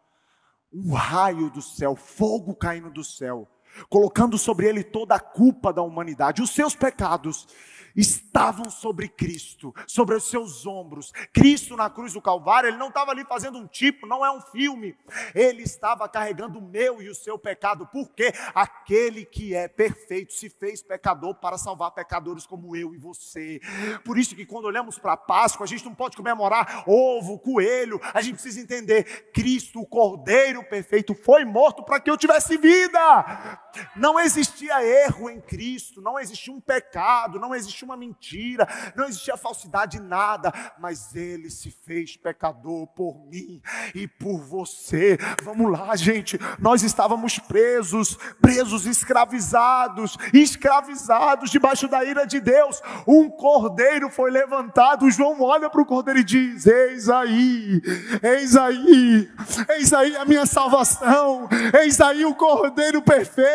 [0.71, 3.49] Um raio do céu, fogo caindo do céu,
[3.89, 7.47] colocando sobre ele toda a culpa da humanidade, os seus pecados
[7.95, 11.11] estavam sobre Cristo, sobre os seus ombros.
[11.33, 14.41] Cristo na cruz do Calvário, ele não estava ali fazendo um tipo, não é um
[14.41, 14.95] filme.
[15.33, 20.49] Ele estava carregando o meu e o seu pecado, porque aquele que é perfeito se
[20.49, 23.59] fez pecador para salvar pecadores como eu e você.
[24.03, 27.99] Por isso que quando olhamos para a Páscoa, a gente não pode comemorar ovo, coelho,
[28.13, 33.58] a gente precisa entender: Cristo, o Cordeiro perfeito, foi morto para que eu tivesse vida.
[33.95, 39.37] Não existia erro em Cristo, não existia um pecado, não existia uma mentira, não existia
[39.37, 43.61] falsidade, nada, mas ele se fez pecador por mim
[43.93, 45.17] e por você.
[45.43, 52.81] Vamos lá, gente, nós estávamos presos, presos, escravizados, escravizados debaixo da ira de Deus.
[53.07, 55.09] Um cordeiro foi levantado.
[55.11, 57.81] João olha para o cordeiro e diz: Eis aí,
[58.23, 59.29] eis aí,
[59.69, 61.47] eis aí a minha salvação,
[61.79, 63.48] eis aí o cordeiro perfeito,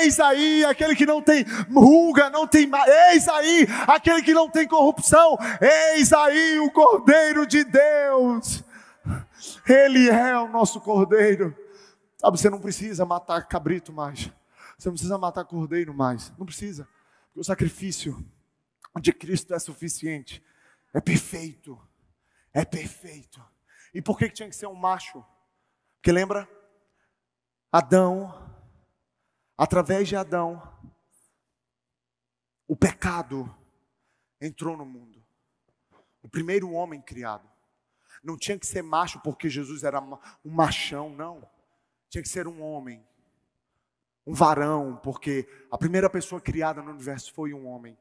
[0.00, 2.70] eis aí aquele que não tem ruga, não tem,
[3.10, 5.36] eis aí aquele que não tem corrupção,
[5.92, 8.64] eis aí o Cordeiro de Deus.
[9.68, 11.56] Ele é o nosso Cordeiro.
[12.18, 14.30] Sabe, você não precisa matar cabrito mais.
[14.76, 16.32] Você não precisa matar cordeiro mais.
[16.38, 16.88] Não precisa.
[17.26, 18.24] Porque o sacrifício
[19.00, 20.42] de Cristo é suficiente.
[20.92, 21.80] É perfeito.
[22.52, 23.44] É perfeito.
[23.92, 25.24] E por que tinha que ser um macho?
[25.96, 26.48] Porque lembra?
[27.70, 28.32] Adão,
[29.58, 30.62] através de Adão,
[32.68, 33.52] o pecado
[34.40, 35.20] entrou no mundo.
[36.22, 37.48] O primeiro homem criado.
[38.22, 41.48] Não tinha que ser macho porque Jesus era um machão, não.
[42.08, 43.04] Tinha que ser um homem,
[44.26, 47.98] um varão, porque a primeira pessoa criada no universo foi um homem.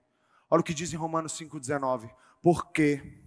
[0.50, 2.10] Olha o que diz em Romanos 5,19.
[2.42, 3.22] Porque,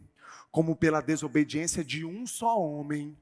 [0.50, 3.16] como pela desobediência de um só homem,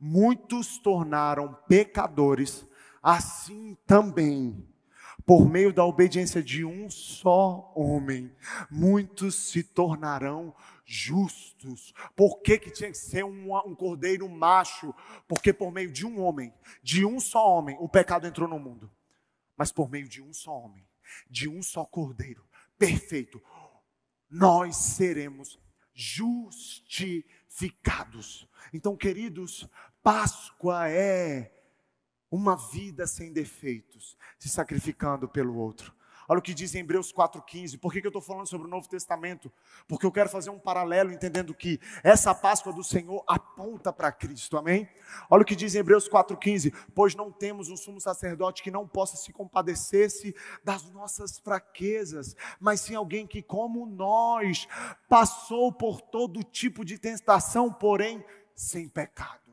[0.00, 2.66] muitos tornaram pecadores,
[3.06, 4.68] assim também
[5.24, 8.34] por meio da obediência de um só homem,
[8.68, 10.52] muitos se tornarão
[10.84, 11.94] justos.
[12.16, 14.92] Por que, que tinha que ser um, um, cordeiro macho?
[15.28, 18.90] Porque por meio de um homem, de um só homem, o pecado entrou no mundo.
[19.56, 20.84] Mas por meio de um só homem,
[21.30, 22.44] de um só cordeiro,
[22.76, 23.40] perfeito,
[24.28, 25.60] nós seremos
[25.94, 28.48] justificados.
[28.72, 29.68] Então, queridos,
[30.02, 31.55] Páscoa é
[32.36, 35.94] uma vida sem defeitos, se sacrificando pelo outro.
[36.28, 37.78] Olha o que diz em Hebreus 4,15.
[37.78, 39.50] Por que, que eu estou falando sobre o Novo Testamento?
[39.86, 44.58] Porque eu quero fazer um paralelo, entendendo que essa Páscoa do Senhor aponta para Cristo,
[44.58, 44.88] amém?
[45.30, 46.74] Olha o que diz em Hebreus 4,15.
[46.94, 52.80] Pois não temos um sumo sacerdote que não possa se compadecer-se das nossas fraquezas, mas
[52.80, 54.66] sim alguém que, como nós,
[55.08, 58.22] passou por todo tipo de tentação, porém
[58.54, 59.45] sem pecado.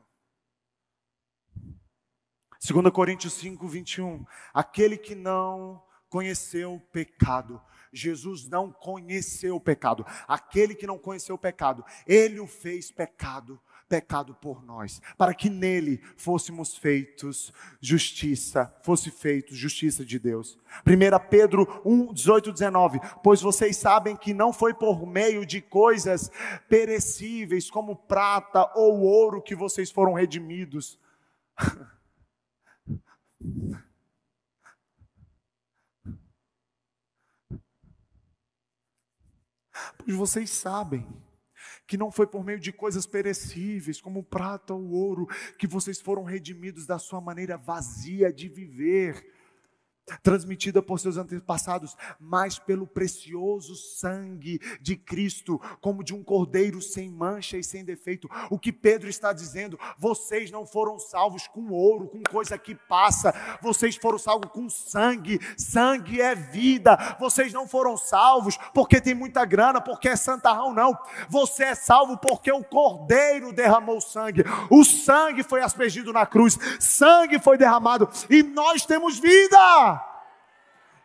[2.66, 4.24] 2 Coríntios 5, 21.
[4.54, 7.60] Aquele que não conheceu o pecado.
[7.92, 10.06] Jesus não conheceu o pecado.
[10.26, 15.50] Aquele que não conheceu o pecado, ele o fez pecado, pecado por nós, para que
[15.50, 20.58] nele fôssemos feitos justiça, fosse feito justiça de Deus.
[20.86, 22.98] 1 Pedro 1, 18, 19.
[23.22, 26.30] Pois vocês sabem que não foi por meio de coisas
[26.66, 30.98] perecíveis, como prata ou ouro, que vocês foram redimidos.
[39.98, 41.06] Pois vocês sabem
[41.86, 45.26] que não foi por meio de coisas perecíveis, como prata ou ouro,
[45.58, 49.24] que vocês foram redimidos da sua maneira vazia de viver
[50.22, 57.10] transmitida por seus antepassados, mas pelo precioso sangue de Cristo, como de um cordeiro sem
[57.10, 58.28] mancha e sem defeito.
[58.50, 63.34] O que Pedro está dizendo, vocês não foram salvos com ouro, com coisa que passa,
[63.60, 65.40] vocês foram salvos com sangue.
[65.56, 67.16] Sangue é vida.
[67.18, 70.96] Vocês não foram salvos porque tem muita grana, porque é santarrão, não.
[71.28, 74.44] Você é salvo porque o cordeiro derramou sangue.
[74.70, 80.03] O sangue foi aspergido na cruz, sangue foi derramado e nós temos vida.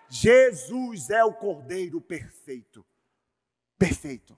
[0.09, 2.85] Jesus é o Cordeiro perfeito.
[3.77, 4.37] Perfeito.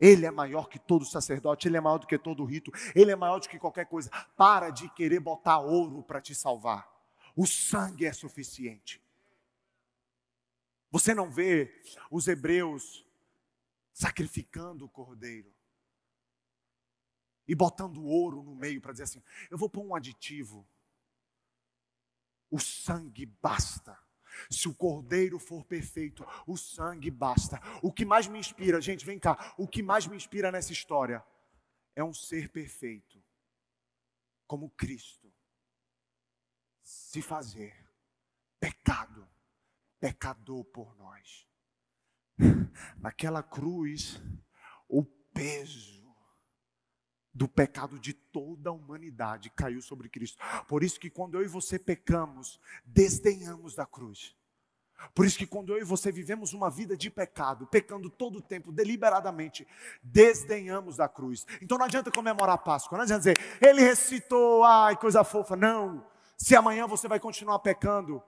[0.00, 3.16] Ele é maior que todo sacerdote, ele é maior do que todo rito, ele é
[3.16, 4.10] maior do que qualquer coisa.
[4.36, 6.88] Para de querer botar ouro para te salvar.
[7.34, 9.02] O sangue é suficiente.
[10.90, 13.04] Você não vê os hebreus
[13.92, 15.52] sacrificando o cordeiro
[17.46, 20.66] e botando ouro no meio para dizer assim: eu vou pôr um aditivo.
[22.50, 23.98] O sangue basta.
[24.50, 27.60] Se o cordeiro for perfeito, o sangue basta.
[27.82, 29.54] O que mais me inspira, gente, vem cá.
[29.58, 31.24] O que mais me inspira nessa história
[31.94, 33.22] é um ser perfeito,
[34.46, 35.32] como Cristo,
[36.82, 37.74] se fazer
[38.60, 39.28] pecado,
[40.00, 41.46] pecador por nós.
[42.98, 44.22] Naquela cruz,
[44.88, 45.97] o peso
[47.38, 50.42] do pecado de toda a humanidade caiu sobre Cristo.
[50.66, 54.34] Por isso que quando eu e você pecamos, desdenhamos da cruz.
[55.14, 58.42] Por isso que quando eu e você vivemos uma vida de pecado, pecando todo o
[58.42, 59.64] tempo, deliberadamente,
[60.02, 61.46] desdenhamos da cruz.
[61.62, 65.54] Então não adianta comemorar a Páscoa, não adianta dizer, ele ressuscitou, ai, coisa fofa.
[65.54, 66.04] Não.
[66.36, 68.20] Se amanhã você vai continuar pecando,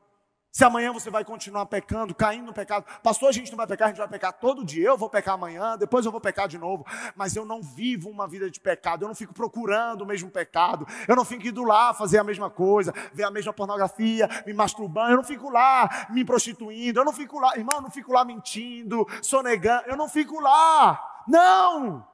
[0.52, 3.86] se amanhã você vai continuar pecando, caindo no pecado, pastor, a gente não vai pecar,
[3.86, 4.88] a gente vai pecar todo dia.
[4.88, 6.84] Eu vou pecar amanhã, depois eu vou pecar de novo,
[7.14, 10.86] mas eu não vivo uma vida de pecado, eu não fico procurando o mesmo pecado,
[11.06, 15.12] eu não fico indo lá fazer a mesma coisa, ver a mesma pornografia, me masturbando,
[15.12, 18.24] eu não fico lá me prostituindo, eu não fico lá, irmão, eu não fico lá
[18.24, 22.08] mentindo, sonegando, eu não fico lá, não!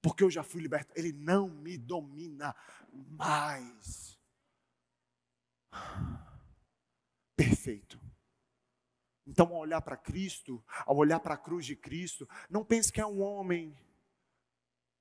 [0.00, 2.54] Porque eu já fui liberto, ele não me domina
[2.92, 4.07] mais.
[7.36, 8.00] Perfeito.
[9.26, 13.00] Então, ao olhar para Cristo, ao olhar para a cruz de Cristo, não pense que
[13.00, 13.76] é um homem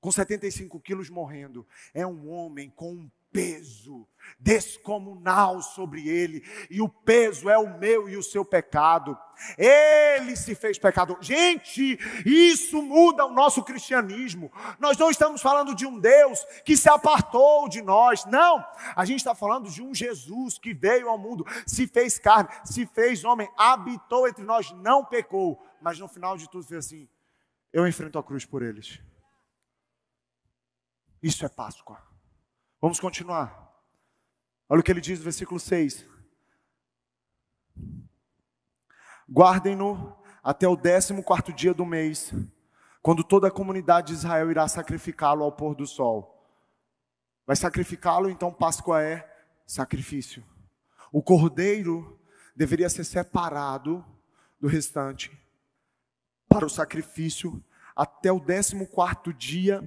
[0.01, 1.67] com 75 quilos morrendo.
[1.93, 4.07] É um homem com um peso
[4.39, 9.17] descomunal sobre ele, e o peso é o meu e o seu pecado.
[9.57, 11.17] Ele se fez pecador.
[11.21, 14.51] Gente, isso muda o nosso cristianismo.
[14.79, 18.65] Nós não estamos falando de um Deus que se apartou de nós, não.
[18.95, 22.85] A gente está falando de um Jesus que veio ao mundo, se fez carne, se
[22.85, 27.07] fez homem, habitou entre nós, não pecou, mas no final de tudo fez assim:
[27.71, 28.99] eu enfrento a cruz por eles.
[31.21, 32.06] Isso é Páscoa.
[32.79, 33.73] Vamos continuar.
[34.69, 36.05] Olha o que ele diz no versículo 6.
[39.29, 42.31] Guardem-no até o décimo quarto dia do mês,
[43.01, 46.47] quando toda a comunidade de Israel irá sacrificá-lo ao pôr do sol.
[47.47, 49.27] Vai sacrificá-lo, então Páscoa é
[49.65, 50.43] sacrifício.
[51.11, 52.19] O cordeiro
[52.55, 54.05] deveria ser separado
[54.59, 55.31] do restante
[56.47, 57.63] para o sacrifício
[57.95, 59.81] até o décimo quarto dia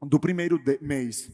[0.00, 1.30] do primeiro mês.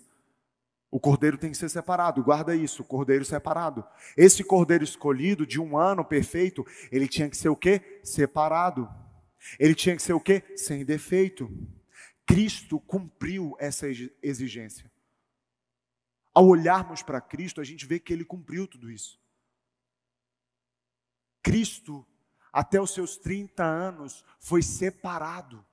[0.92, 3.82] O cordeiro tem que ser separado, guarda isso, cordeiro separado.
[4.14, 8.00] Esse cordeiro escolhido de um ano perfeito, ele tinha que ser o quê?
[8.04, 8.86] Separado.
[9.58, 10.44] Ele tinha que ser o quê?
[10.54, 11.50] Sem defeito.
[12.26, 13.86] Cristo cumpriu essa
[14.22, 14.92] exigência.
[16.34, 19.18] Ao olharmos para Cristo, a gente vê que ele cumpriu tudo isso.
[21.42, 22.06] Cristo,
[22.52, 25.64] até os seus 30 anos, foi separado.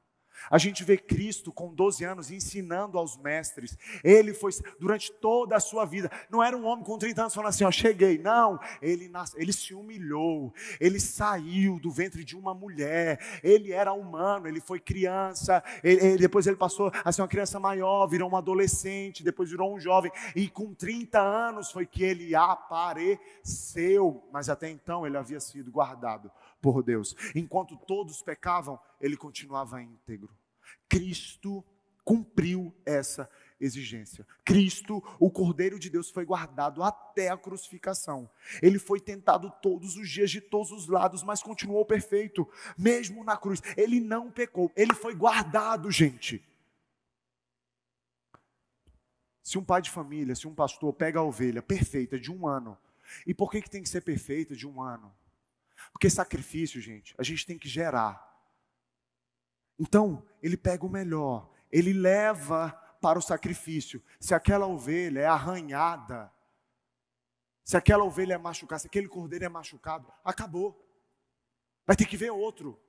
[0.50, 3.78] A gente vê Cristo com 12 anos ensinando aos mestres.
[4.04, 6.12] Ele foi durante toda a sua vida.
[6.30, 8.18] Não era um homem com 30 anos falando assim, ó, cheguei.
[8.18, 10.54] Não, ele, ele se humilhou.
[10.80, 13.20] Ele saiu do ventre de uma mulher.
[13.44, 15.64] Ele era humano, ele foi criança.
[15.84, 19.74] Ele, ele, depois ele passou a ser uma criança maior, virou um adolescente, depois virou
[19.74, 20.12] um jovem.
[20.36, 24.24] E com 30 anos foi que ele apareceu.
[24.32, 26.32] Mas até então ele havia sido guardado
[26.62, 27.16] por Deus.
[27.36, 30.30] Enquanto todos pecavam, ele continuava íntegro.
[30.88, 31.64] Cristo
[32.04, 33.30] cumpriu essa
[33.60, 34.26] exigência.
[34.44, 38.30] Cristo, o Cordeiro de Deus, foi guardado até a crucificação.
[38.62, 42.48] Ele foi tentado todos os dias, de todos os lados, mas continuou perfeito,
[42.78, 43.62] mesmo na cruz.
[43.76, 46.44] Ele não pecou, ele foi guardado, gente.
[49.44, 52.78] Se um pai de família, se um pastor pega a ovelha perfeita de um ano,
[53.26, 55.12] e por que, que tem que ser perfeita de um ano?
[55.92, 58.28] Porque sacrifício, gente, a gente tem que gerar.
[59.78, 62.72] Então, ele pega o melhor, ele leva
[63.02, 64.04] para o sacrifício.
[64.20, 66.32] Se aquela ovelha é arranhada,
[67.64, 70.86] se aquela ovelha é machucada, se aquele cordeiro é machucado, acabou.
[71.86, 72.80] Vai ter que ver outro.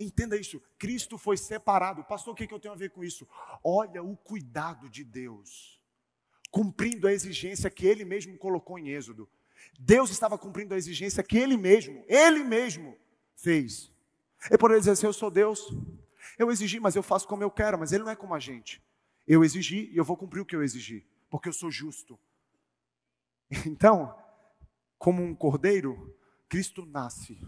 [0.00, 0.60] Entenda isso.
[0.78, 2.04] Cristo foi separado.
[2.04, 3.28] Pastor, o que eu tenho a ver com isso?
[3.62, 5.80] Olha o cuidado de Deus,
[6.50, 9.28] cumprindo a exigência que ele mesmo colocou em Êxodo.
[9.78, 12.96] Deus estava cumprindo a exigência que Ele mesmo, Ele mesmo
[13.36, 13.92] fez.
[14.48, 15.60] Ele poderia dizer assim: Eu sou Deus,
[16.38, 18.82] eu exigi, mas eu faço como eu quero, mas Ele não é como a gente.
[19.26, 22.18] Eu exigi e eu vou cumprir o que eu exigi, porque eu sou justo.
[23.66, 24.14] Então,
[24.98, 26.14] como um cordeiro,
[26.48, 27.38] Cristo nasce.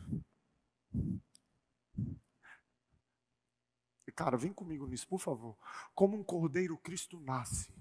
[4.21, 5.57] Cara, vem comigo nisso, por favor.
[5.95, 7.73] Como um cordeiro, Cristo nasce.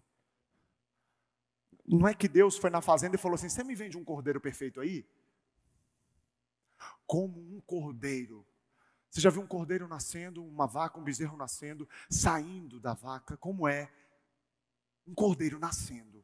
[1.90, 4.40] Não é que Deus foi na fazenda e falou assim: Você me vende um cordeiro
[4.40, 5.04] perfeito aí?
[7.08, 8.46] Como um cordeiro.
[9.10, 13.36] Você já viu um cordeiro nascendo, uma vaca, um bezerro nascendo, saindo da vaca?
[13.38, 13.92] Como é
[15.08, 16.24] um cordeiro nascendo?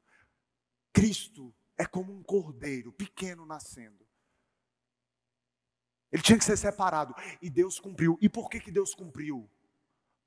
[0.94, 4.06] Cristo é como um cordeiro pequeno nascendo.
[6.12, 7.16] Ele tinha que ser separado.
[7.42, 8.20] E Deus cumpriu.
[8.22, 9.50] E por que, que Deus cumpriu?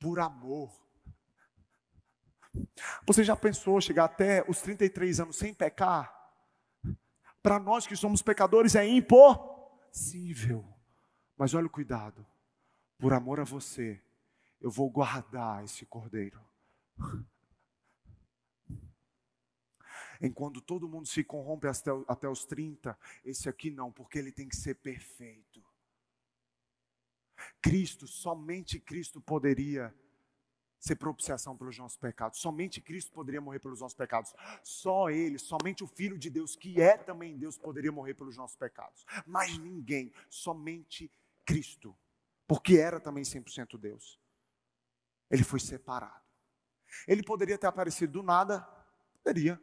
[0.00, 0.87] Por amor.
[3.06, 6.14] Você já pensou chegar até os 33 anos sem pecar?
[7.42, 10.64] Para nós que somos pecadores é impossível.
[11.36, 12.26] Mas olha o cuidado.
[12.98, 14.02] Por amor a você,
[14.60, 16.40] eu vou guardar esse cordeiro.
[20.20, 24.48] Enquanto todo mundo se corrompe até, até os 30, esse aqui não, porque ele tem
[24.48, 25.64] que ser perfeito.
[27.62, 29.94] Cristo, somente Cristo poderia
[30.78, 32.40] ser propiciação pelos nossos pecados.
[32.40, 34.32] Somente Cristo poderia morrer pelos nossos pecados.
[34.62, 38.56] Só Ele, somente o Filho de Deus, que é também Deus, poderia morrer pelos nossos
[38.56, 39.04] pecados.
[39.26, 41.10] Mas ninguém, somente
[41.44, 41.96] Cristo,
[42.46, 44.18] porque era também 100% Deus.
[45.30, 46.24] Ele foi separado.
[47.06, 48.60] Ele poderia ter aparecido do nada?
[49.22, 49.60] Poderia.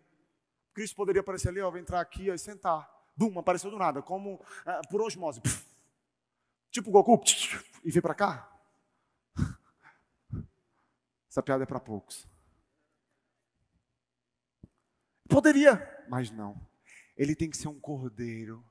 [0.74, 2.94] Cristo poderia aparecer ali, ó, entrar aqui ó, e sentar.
[3.16, 5.40] Bum, apareceu do nada, como ah, por osmose.
[5.42, 5.66] Pff.
[6.70, 7.24] Tipo Goku,
[7.86, 8.55] e vir para cá.
[11.36, 12.26] Essa piada é para poucos.
[15.28, 16.56] Poderia, mas não.
[17.18, 18.64] Ele tem que ser um cordeiro,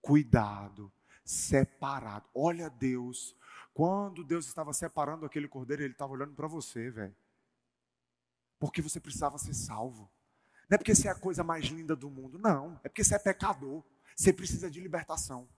[0.00, 0.92] cuidado,
[1.24, 2.28] separado.
[2.32, 3.34] Olha Deus.
[3.74, 7.16] Quando Deus estava separando aquele cordeiro, ele estava olhando para você, velho.
[8.60, 10.08] Porque você precisava ser salvo.
[10.70, 12.78] Não é porque você é a coisa mais linda do mundo, não.
[12.84, 13.82] É porque você é pecador.
[14.14, 15.48] Você precisa de libertação.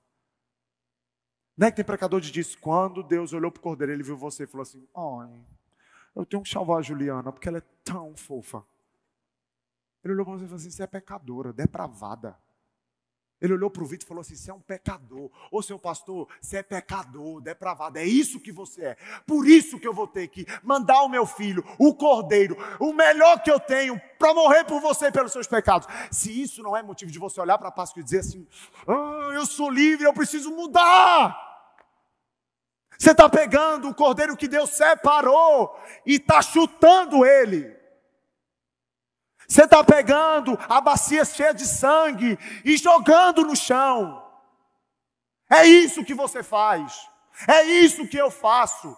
[1.54, 4.16] Não é que tem pecador que diz, quando Deus olhou para o cordeiro, ele viu
[4.16, 5.44] você e falou assim: Ai,
[6.14, 8.64] eu tenho que salvar a Juliana, porque ela é tão fofa.
[10.02, 12.36] Ele olhou para você e falou assim: Você é pecadora, depravada.
[13.40, 15.30] Ele olhou para o Vitor e falou assim: Você é um pecador.
[15.50, 17.98] Ô seu pastor, você é pecador, depravado.
[17.98, 18.96] É isso que você é.
[19.26, 23.42] Por isso que eu vou ter que mandar o meu filho, o cordeiro, o melhor
[23.42, 25.88] que eu tenho, para morrer por você e pelos seus pecados.
[26.10, 28.46] Se isso não é motivo de você olhar para a Páscoa e dizer assim:
[28.86, 31.49] ah, Eu sou livre, eu preciso mudar.
[33.00, 35.74] Você está pegando o cordeiro que Deus separou
[36.04, 37.74] e está chutando ele.
[39.48, 44.22] Você está pegando a bacia cheia de sangue e jogando no chão.
[45.48, 47.08] É isso que você faz.
[47.48, 48.94] É isso que eu faço.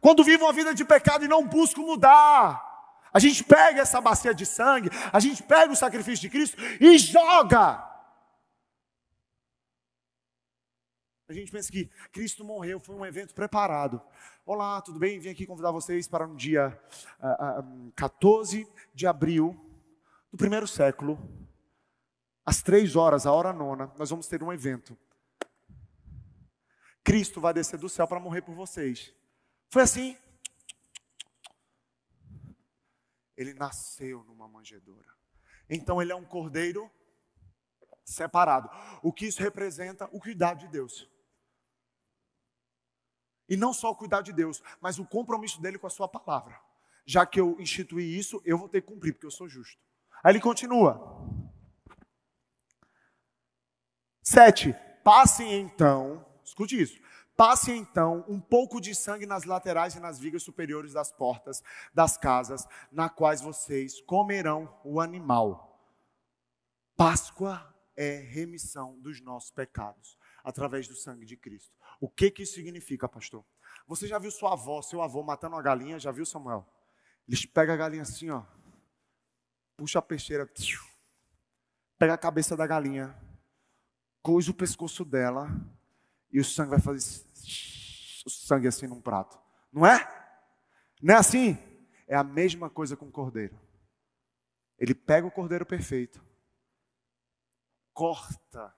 [0.00, 2.60] Quando vivo uma vida de pecado e não busco mudar.
[3.12, 6.98] A gente pega essa bacia de sangue, a gente pega o sacrifício de Cristo e
[6.98, 7.93] joga.
[11.26, 14.00] A gente pensa que Cristo morreu, foi um evento preparado.
[14.44, 15.18] Olá, tudo bem?
[15.18, 16.78] Vim aqui convidar vocês para um dia
[17.18, 19.58] uh, uh, 14 de abril
[20.30, 21.18] no primeiro século,
[22.44, 24.98] às três horas, a hora nona, nós vamos ter um evento.
[27.02, 29.14] Cristo vai descer do céu para morrer por vocês.
[29.70, 30.18] Foi assim.
[33.34, 35.08] Ele nasceu numa manjedoura.
[35.70, 36.90] Então ele é um cordeiro
[38.04, 38.68] separado.
[39.02, 40.06] O que isso representa?
[40.12, 41.13] O cuidado de Deus.
[43.48, 46.58] E não só o cuidado de Deus, mas o compromisso dele com a sua palavra.
[47.06, 49.78] Já que eu instituí isso, eu vou ter que cumprir, porque eu sou justo.
[50.22, 51.28] Aí ele continua.
[54.22, 54.74] Sete.
[55.02, 56.98] Passem então, escute isso.
[57.36, 62.16] Passem então um pouco de sangue nas laterais e nas vigas superiores das portas das
[62.16, 65.78] casas, na quais vocês comerão o animal.
[66.96, 71.74] Páscoa é remissão dos nossos pecados através do sangue de Cristo.
[72.04, 73.42] O que que isso significa, pastor?
[73.86, 75.98] Você já viu sua avó, seu avô matando uma galinha?
[75.98, 76.68] Já viu, Samuel?
[77.26, 78.44] Eles pegam a galinha assim, ó,
[79.74, 80.46] puxa a peixeira,
[81.98, 83.18] pega a cabeça da galinha,
[84.20, 85.48] coisa o pescoço dela
[86.30, 86.98] e o sangue vai fazer
[88.26, 89.40] o sangue assim num prato.
[89.72, 90.06] Não é?
[91.00, 91.56] Não é assim?
[92.06, 93.58] É a mesma coisa com o cordeiro.
[94.78, 96.22] Ele pega o cordeiro perfeito,
[97.94, 98.76] corta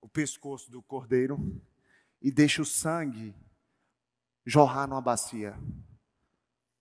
[0.00, 1.62] o pescoço do cordeiro
[2.20, 3.34] e deixa o sangue
[4.44, 5.58] jorrar numa bacia.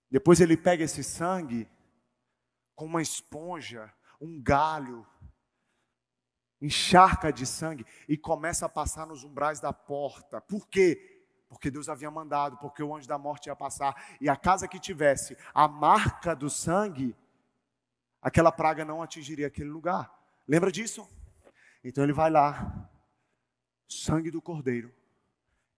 [0.10, 1.70] Depois ele pega esse sangue
[2.76, 5.06] com uma esponja, um galho,
[6.62, 10.42] encharca de sangue e começa a passar nos umbrais da porta.
[10.42, 11.26] Por quê?
[11.50, 13.96] Porque Deus havia mandado, porque o anjo da morte ia passar.
[14.20, 17.16] E a casa que tivesse a marca do sangue,
[18.22, 20.12] aquela praga não atingiria aquele lugar.
[20.48, 21.08] Lembra disso?
[21.84, 22.90] Então ele vai lá,
[23.88, 24.94] sangue do cordeiro,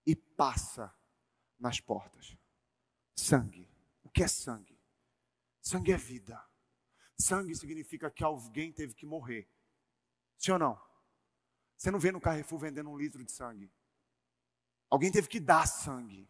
[0.09, 0.91] e passa
[1.59, 2.35] nas portas.
[3.15, 3.69] Sangue.
[4.03, 4.81] O que é sangue?
[5.61, 6.43] Sangue é vida.
[7.15, 9.47] Sangue significa que alguém teve que morrer.
[10.35, 10.81] Sim ou não?
[11.77, 13.71] Você não vê no Carrefour vendendo um litro de sangue.
[14.89, 16.27] Alguém teve que dar sangue.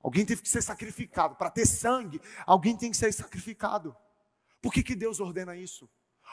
[0.00, 1.34] Alguém teve que ser sacrificado.
[1.34, 3.96] Para ter sangue, alguém tem que ser sacrificado.
[4.60, 5.90] Por que, que Deus ordena isso?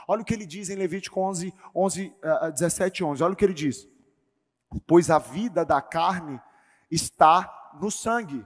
[0.07, 2.15] Olha o que ele diz em Levítico 11, 11
[2.47, 3.23] uh, 17, 11.
[3.23, 3.87] Olha o que ele diz.
[4.85, 6.39] Pois a vida da carne
[6.89, 8.45] está no sangue.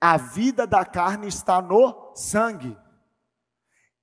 [0.00, 2.76] A vida da carne está no sangue.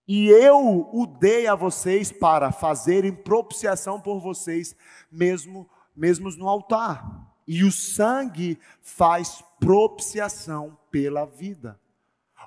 [0.07, 4.75] E eu o dei a vocês para fazerem propiciação por vocês,
[5.11, 7.27] mesmo mesmos no altar.
[7.47, 11.79] E o sangue faz propiciação pela vida.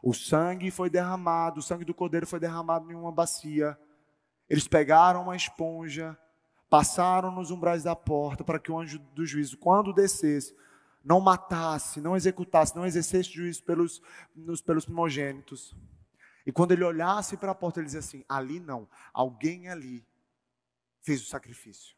[0.03, 3.77] O sangue foi derramado, o sangue do cordeiro foi derramado em uma bacia.
[4.49, 6.17] Eles pegaram uma esponja,
[6.71, 10.57] passaram nos umbrais da porta para que o anjo do juízo, quando descesse,
[11.05, 14.01] não matasse, não executasse, não exercesse juízo pelos,
[14.35, 15.75] nos, pelos primogênitos.
[16.47, 20.07] E quando ele olhasse para a porta, ele dizia assim: ali não, alguém ali
[21.01, 21.97] fez o sacrifício.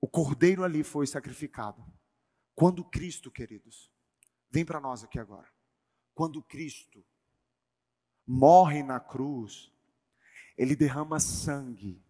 [0.00, 1.84] O cordeiro ali foi sacrificado.
[2.54, 3.90] Quando Cristo, queridos,
[4.50, 5.48] vem para nós aqui agora.
[6.14, 7.04] Quando Cristo
[8.26, 9.72] morre na cruz,
[10.56, 12.03] ele derrama sangue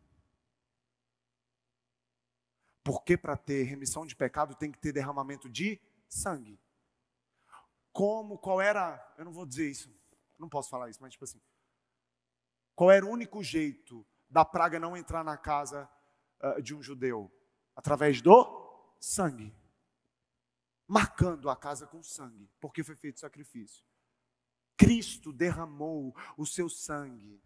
[2.85, 6.61] porque para ter remissão de pecado tem que ter derramamento de sangue.
[7.91, 9.91] Como, qual era, eu não vou dizer isso,
[10.39, 11.41] não posso falar isso, mas tipo assim,
[12.74, 15.89] qual era o único jeito da praga não entrar na casa
[16.43, 17.32] uh, de um judeu?
[17.74, 19.55] Através do sangue.
[20.87, 23.85] Marcando a casa com sangue, porque foi feito sacrifício.
[24.76, 27.41] Cristo derramou o seu sangue.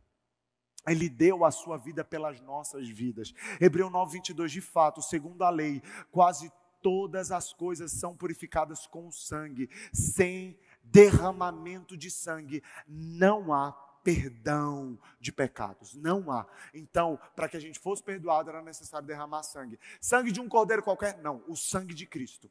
[0.90, 3.34] Ele deu a sua vida pelas nossas vidas.
[3.60, 9.10] Hebreu 9, 22, de fato, segundo a lei, quase todas as coisas são purificadas com
[9.10, 9.68] sangue.
[9.92, 13.72] Sem derramamento de sangue, não há
[14.02, 15.94] perdão de pecados.
[15.94, 16.46] Não há.
[16.72, 19.78] Então, para que a gente fosse perdoado, era necessário derramar sangue.
[20.00, 21.18] Sangue de um cordeiro qualquer?
[21.18, 22.50] Não, o sangue de Cristo.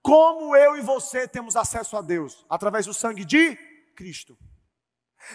[0.00, 2.46] Como eu e você temos acesso a Deus?
[2.48, 3.56] Através do sangue de
[3.94, 4.38] Cristo.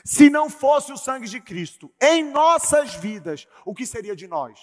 [0.04, 4.60] Se não fosse o sangue de Cristo em nossas vidas, o que seria de nós?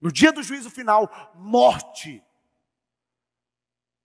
[0.00, 2.22] No dia do juízo final, morte.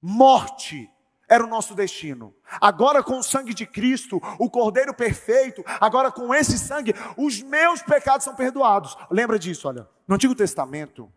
[0.02, 0.90] Morte
[1.28, 2.36] era o nosso destino.
[2.62, 7.82] Agora, com o sangue de Cristo, o Cordeiro perfeito, agora com esse sangue, os meus
[7.82, 8.96] pecados são perdoados.
[9.12, 9.90] Lembra disso, olha.
[10.08, 11.12] No Antigo Testamento,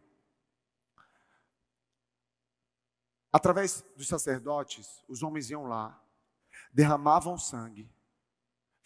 [3.32, 6.02] através dos sacerdotes, os homens iam lá,
[6.72, 7.88] derramavam sangue,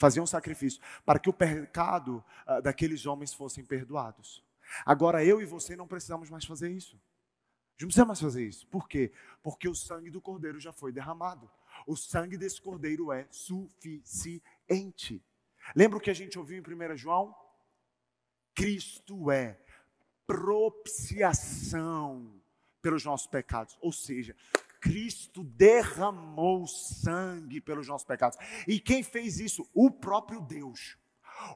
[0.04, 4.44] faziam sacrifício, para que o pecado uh, daqueles homens fossem perdoados.
[4.84, 7.00] Agora, eu e você não precisamos mais fazer isso
[7.80, 8.66] não precisa mais fazer isso.
[8.68, 9.12] Por quê?
[9.42, 11.50] Porque o sangue do cordeiro já foi derramado.
[11.86, 15.24] O sangue desse cordeiro é suficiente.
[15.74, 17.34] Lembra o que a gente ouviu em 1 João?
[18.54, 19.58] Cristo é
[20.26, 22.40] propiciação
[22.80, 23.76] pelos nossos pecados.
[23.80, 24.34] Ou seja,
[24.84, 28.36] Cristo derramou sangue pelos nossos pecados.
[28.68, 29.66] E quem fez isso?
[29.72, 30.98] O próprio Deus.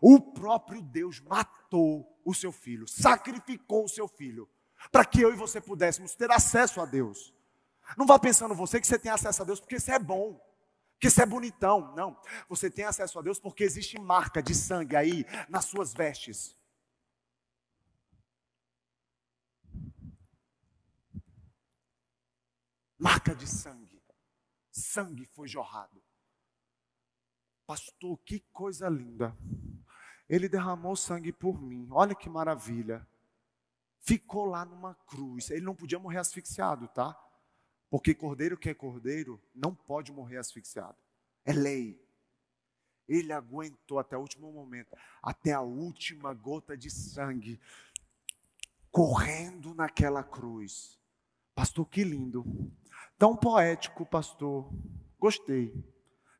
[0.00, 4.48] O próprio Deus matou o seu filho, sacrificou o seu filho
[4.90, 7.34] para que eu e você pudéssemos ter acesso a Deus.
[7.98, 10.40] Não vá pensando você que você tem acesso a Deus porque isso é bom,
[10.94, 11.94] porque isso é bonitão.
[11.94, 12.18] Não.
[12.48, 16.57] Você tem acesso a Deus porque existe marca de sangue aí nas suas vestes.
[22.98, 24.02] Marca de sangue.
[24.70, 26.02] Sangue foi jorrado.
[27.66, 29.36] Pastor, que coisa linda.
[30.28, 31.88] Ele derramou sangue por mim.
[31.90, 33.06] Olha que maravilha
[34.08, 35.50] ficou lá numa cruz.
[35.50, 37.14] Ele não podia morrer asfixiado, tá?
[37.90, 40.96] Porque cordeiro que é cordeiro não pode morrer asfixiado.
[41.44, 42.02] É lei.
[43.06, 47.60] Ele aguentou até o último momento, até a última gota de sangue,
[48.90, 50.98] correndo naquela cruz.
[51.54, 52.44] Pastor, que lindo.
[53.18, 54.72] Tão poético, pastor.
[55.18, 55.74] Gostei.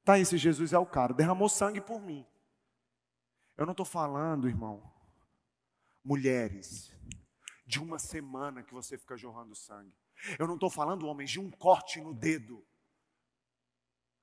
[0.04, 1.12] Tá, esse Jesus é o cara.
[1.12, 2.24] Derramou sangue por mim.
[3.56, 4.82] Eu não estou falando, irmão,
[6.04, 6.94] mulheres,
[7.66, 9.92] de uma semana que você fica jorrando sangue.
[10.38, 12.64] Eu não estou falando, homens, de um corte no dedo.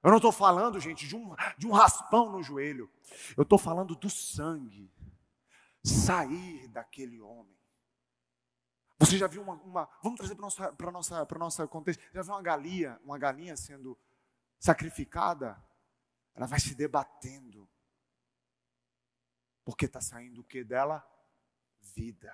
[0.02, 2.90] Eu não estou falando, gente, de um, de um raspão no joelho.
[3.36, 4.92] Eu estou falando do sangue
[5.84, 7.55] sair daquele homem.
[9.00, 9.56] Você já viu uma.
[9.56, 12.02] uma vamos trazer para o nosso, nossa, nossa contexto.
[12.14, 13.98] Já viu uma galinha, uma galinha sendo
[14.60, 15.62] sacrificada?
[16.34, 17.70] Ela vai se debatendo.
[19.64, 21.06] Porque está saindo o que dela?
[21.82, 22.34] Vida.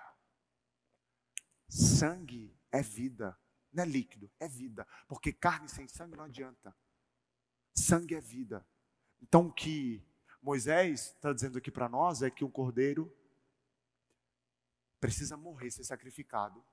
[1.68, 3.40] Sangue é vida,
[3.72, 4.86] não é líquido, é vida.
[5.08, 6.76] Porque carne sem sangue não adianta.
[7.74, 8.66] Sangue é vida.
[9.22, 10.06] Então o que
[10.42, 13.16] Moisés está dizendo aqui para nós é que o cordeiro
[15.02, 16.64] precisa morrer, ser sacrificado,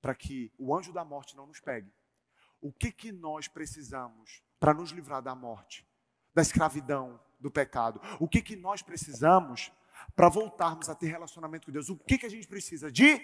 [0.00, 1.90] para que o anjo da morte não nos pegue.
[2.60, 5.84] O que, que nós precisamos para nos livrar da morte,
[6.34, 8.00] da escravidão, do pecado?
[8.20, 9.72] O que, que nós precisamos
[10.14, 11.88] para voltarmos a ter relacionamento com Deus?
[11.88, 12.92] O que, que a gente precisa?
[12.92, 13.20] De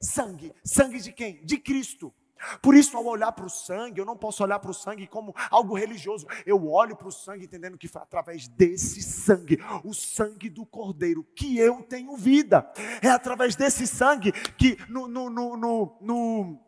[0.00, 0.54] Sangue.
[0.64, 1.44] Sangue de quem?
[1.44, 2.14] De Cristo.
[2.60, 5.34] Por isso, ao olhar para o sangue, eu não posso olhar para o sangue como
[5.50, 6.26] algo religioso.
[6.44, 11.24] Eu olho para o sangue entendendo que foi através desse sangue, o sangue do Cordeiro,
[11.34, 12.70] que eu tenho vida.
[13.00, 15.56] É através desse sangue que no, no, no,
[16.00, 16.58] no,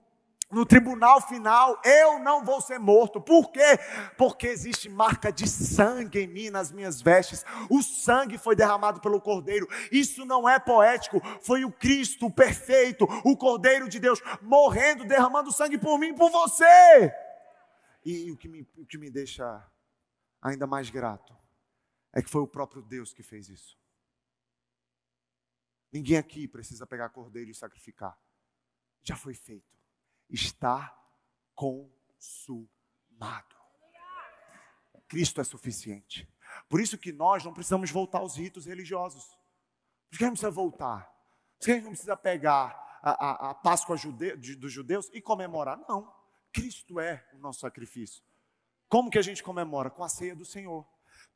[0.55, 3.21] no tribunal final, eu não vou ser morto.
[3.21, 3.79] Por quê?
[4.17, 7.45] Porque existe marca de sangue em mim, nas minhas vestes.
[7.69, 9.67] O sangue foi derramado pelo Cordeiro.
[9.91, 11.21] Isso não é poético.
[11.43, 16.17] Foi o Cristo, o perfeito, o Cordeiro de Deus, morrendo, derramando sangue por mim e
[16.17, 17.13] por você.
[18.05, 19.45] E, e o, que me, o que me deixa
[20.41, 21.37] ainda mais grato
[22.13, 23.77] é que foi o próprio Deus que fez isso.
[25.93, 28.17] Ninguém aqui precisa pegar cordeiro e sacrificar.
[29.03, 29.75] Já foi feito
[30.29, 30.95] está
[31.55, 33.55] consumado.
[35.09, 36.29] Cristo é suficiente.
[36.69, 39.39] Por isso que nós não precisamos voltar aos ritos religiosos.
[40.11, 41.07] Por que a gente precisa voltar?
[41.59, 45.11] Por que a gente não precisa pegar a, a, a Páscoa jude, de, dos judeus
[45.13, 45.79] e comemorar?
[45.89, 46.13] Não.
[46.53, 48.23] Cristo é o nosso sacrifício.
[48.89, 49.91] Como que a gente comemora?
[49.91, 50.87] Com a ceia do Senhor.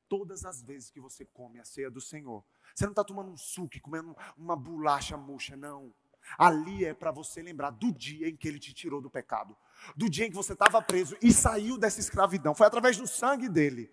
[0.08, 3.36] Todas as vezes que você come a ceia do Senhor, você não está tomando um
[3.36, 5.92] suco, comendo uma bolacha murcha, não.
[6.36, 9.56] Ali é para você lembrar do dia em que ele te tirou do pecado,
[9.96, 12.54] do dia em que você estava preso e saiu dessa escravidão.
[12.54, 13.90] Foi através do sangue dele.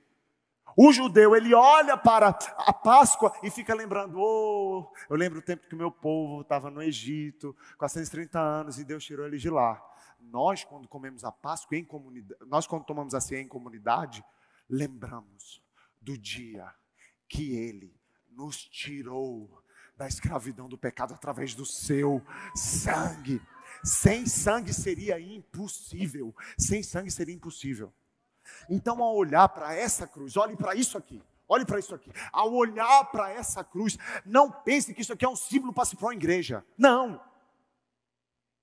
[0.78, 5.68] O judeu, ele olha para a Páscoa e fica lembrando, oh, eu lembro o tempo
[5.68, 9.82] que o meu povo estava no Egito, 430 anos, e Deus tirou eles de lá.
[10.20, 14.22] Nós, quando comemos a Páscoa em comunidade, nós, quando tomamos a ceia em comunidade,
[14.70, 15.62] lembramos
[16.02, 16.74] do dia
[17.28, 17.96] que Ele
[18.30, 19.64] nos tirou
[19.98, 22.22] da escravidão do pecado através do seu
[22.56, 23.42] sangue.
[23.84, 26.36] Sem sangue seria impossível.
[26.58, 27.94] Sem sangue seria impossível.
[28.70, 31.22] Então, ao olhar para essa cruz, olhe para isso aqui.
[31.48, 32.12] Olhe para isso aqui.
[32.32, 35.96] Ao olhar para essa cruz, não pense que isso aqui é um símbolo para se
[35.96, 36.66] pôr em igreja.
[36.78, 37.22] Não.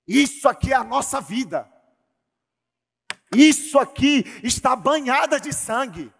[0.05, 1.71] Isso aqui é a nossa vida.
[3.33, 6.11] Isso aqui está banhada de sangue.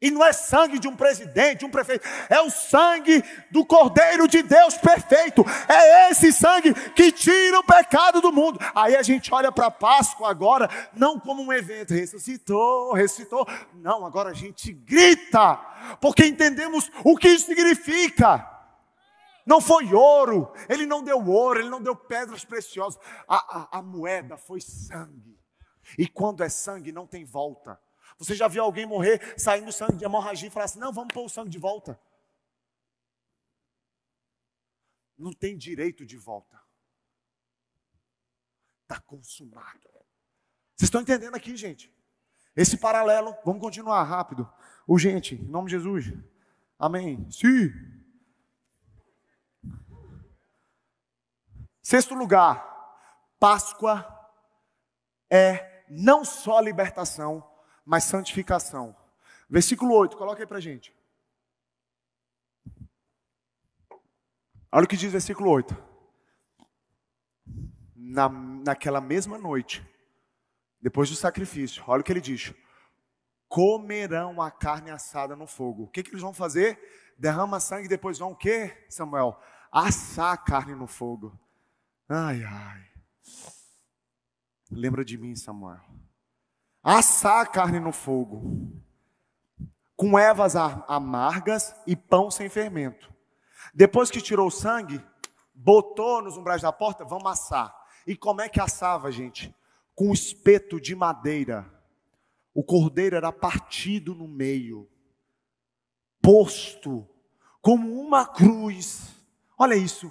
[0.00, 4.28] E não é sangue de um presidente, de um prefeito, é o sangue do Cordeiro
[4.28, 5.44] de Deus perfeito.
[5.68, 8.60] É esse sangue que tira o pecado do mundo.
[8.76, 13.44] Aí a gente olha para a Páscoa agora, não como um evento, ressuscitou, ressuscitou.
[13.74, 15.56] Não, agora a gente grita,
[16.00, 18.48] porque entendemos o que isso significa.
[19.44, 23.00] Não foi ouro, ele não deu ouro, ele não deu pedras preciosas.
[23.26, 25.36] A, a, a moeda foi sangue.
[25.98, 27.80] E quando é sangue, não tem volta.
[28.18, 31.24] Você já viu alguém morrer saindo sangue de hemorragia e falar assim: não, vamos pôr
[31.24, 31.98] o sangue de volta?
[35.16, 36.60] Não tem direito de volta.
[38.82, 39.88] Está consumado.
[40.76, 41.92] Vocês estão entendendo aqui, gente?
[42.56, 44.50] Esse paralelo, vamos continuar rápido.
[44.86, 46.12] Urgente, em nome de Jesus.
[46.78, 47.30] Amém.
[47.30, 47.70] Sim.
[51.82, 52.68] Sexto lugar,
[53.38, 54.06] Páscoa
[55.30, 57.47] é não só libertação,
[57.88, 58.94] mas santificação.
[59.48, 60.94] Versículo 8, coloca aí para gente.
[64.70, 65.74] Olha o que diz versículo 8.
[67.96, 69.82] Na, naquela mesma noite,
[70.82, 72.52] depois do sacrifício, olha o que ele diz:
[73.48, 75.84] comerão a carne assada no fogo.
[75.84, 76.78] O que, que eles vão fazer?
[77.18, 79.40] Derrama sangue e depois vão o que, Samuel?
[79.72, 81.40] Assar a carne no fogo.
[82.06, 82.86] Ai, ai.
[84.70, 86.07] Lembra de mim, Samuel
[86.96, 88.72] assar a carne no fogo,
[89.94, 93.12] com ervas amargas e pão sem fermento.
[93.74, 95.04] Depois que tirou o sangue,
[95.54, 97.74] botou nos umbrais da porta, vamos assar.
[98.06, 99.54] E como é que assava, gente?
[99.94, 101.70] Com espeto de madeira.
[102.54, 104.88] O cordeiro era partido no meio,
[106.22, 107.06] posto
[107.60, 109.14] como uma cruz.
[109.58, 110.10] Olha isso.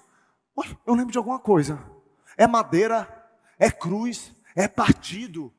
[0.86, 1.84] Eu lembro de alguma coisa.
[2.38, 5.52] É madeira, é cruz, é partido.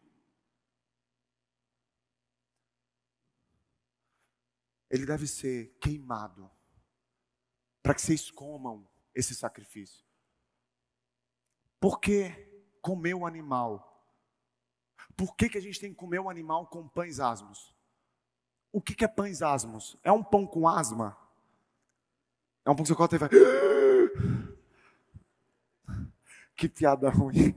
[4.90, 6.50] Ele deve ser queimado
[7.82, 10.04] para que vocês comam esse sacrifício.
[11.80, 12.30] Por que
[12.80, 13.84] comer o animal?
[15.16, 17.74] Por que, que a gente tem que comer o animal com pães asmos?
[18.72, 19.96] O que, que é pães asmos?
[20.02, 21.16] É um pão com asma?
[22.64, 23.28] É um pão que você corta e vai.
[26.54, 27.56] Que piada ruim.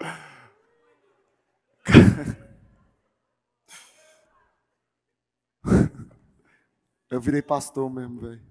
[7.12, 8.42] Eu virei pastor mesmo, velho.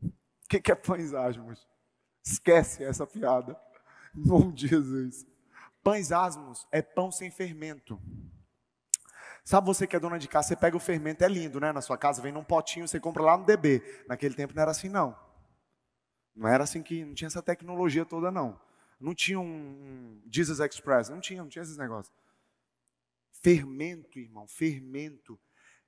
[0.00, 1.66] O que, é pães asmos?
[2.24, 3.60] Esquece essa piada.
[4.54, 5.26] De Jesus.
[5.82, 8.00] Pães asmos é pão sem fermento.
[9.44, 11.72] Sabe você que é dona de casa, você pega o fermento, é lindo, né?
[11.72, 13.82] Na sua casa, vem num potinho, você compra lá no DB.
[14.08, 15.18] Naquele tempo não era assim, não.
[16.32, 18.56] Não era assim que, não tinha essa tecnologia toda, não.
[19.00, 22.14] Não tinha um Jesus Express, não tinha, não tinha esses negócios.
[23.32, 25.36] Fermento, irmão, fermento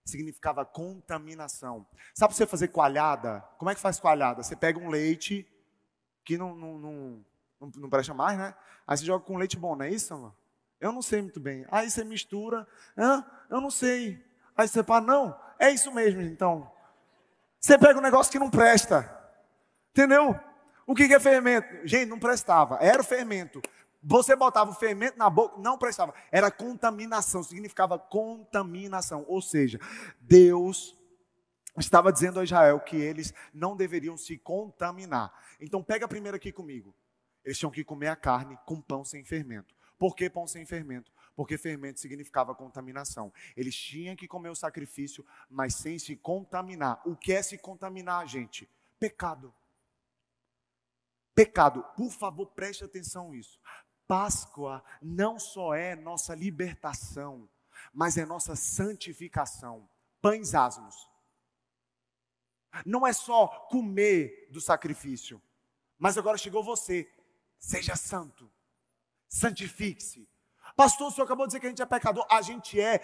[0.08, 1.86] significava contaminação.
[2.14, 3.40] Sabe você fazer coalhada?
[3.58, 4.42] Como é que faz coalhada?
[4.42, 5.46] Você pega um leite
[6.24, 7.24] que não, não, não,
[7.60, 8.54] não, não presta mais, né?
[8.86, 10.34] Aí você joga com leite bom, não é isso, mano?
[10.80, 11.66] Eu não sei muito bem.
[11.70, 12.66] Aí você mistura.
[12.96, 13.24] Hã?
[13.50, 14.24] Eu não sei.
[14.56, 16.70] Aí você fala, não, é isso mesmo, então.
[17.60, 19.14] Você pega um negócio que não presta.
[19.90, 20.38] Entendeu?
[20.86, 21.68] O que é fermento?
[21.86, 22.78] Gente, não prestava.
[22.80, 23.60] Era o fermento.
[24.02, 26.14] Você botava o fermento na boca, não prestava.
[26.30, 29.24] Era contaminação, significava contaminação.
[29.28, 29.80] Ou seja,
[30.20, 30.96] Deus
[31.76, 35.32] estava dizendo a Israel que eles não deveriam se contaminar.
[35.60, 36.94] Então pega primeiro aqui comigo.
[37.44, 39.74] Eles tinham que comer a carne com pão sem fermento.
[39.98, 41.10] Por que pão sem fermento?
[41.34, 43.32] Porque fermento significava contaminação.
[43.56, 47.00] Eles tinham que comer o sacrifício, mas sem se contaminar.
[47.04, 48.68] O que é se contaminar, gente?
[48.98, 49.52] Pecado.
[51.34, 51.84] Pecado.
[51.96, 53.60] Por favor, preste atenção nisso.
[54.08, 57.48] Páscoa não só é nossa libertação,
[57.92, 59.88] mas é nossa santificação.
[60.20, 61.08] Pães asmos.
[62.84, 65.40] Não é só comer do sacrifício,
[65.98, 67.08] mas agora chegou você.
[67.58, 68.50] Seja santo,
[69.28, 70.28] santifique-se.
[70.76, 72.26] Pastor, o senhor acabou de dizer que a gente é pecador.
[72.30, 73.00] A gente é.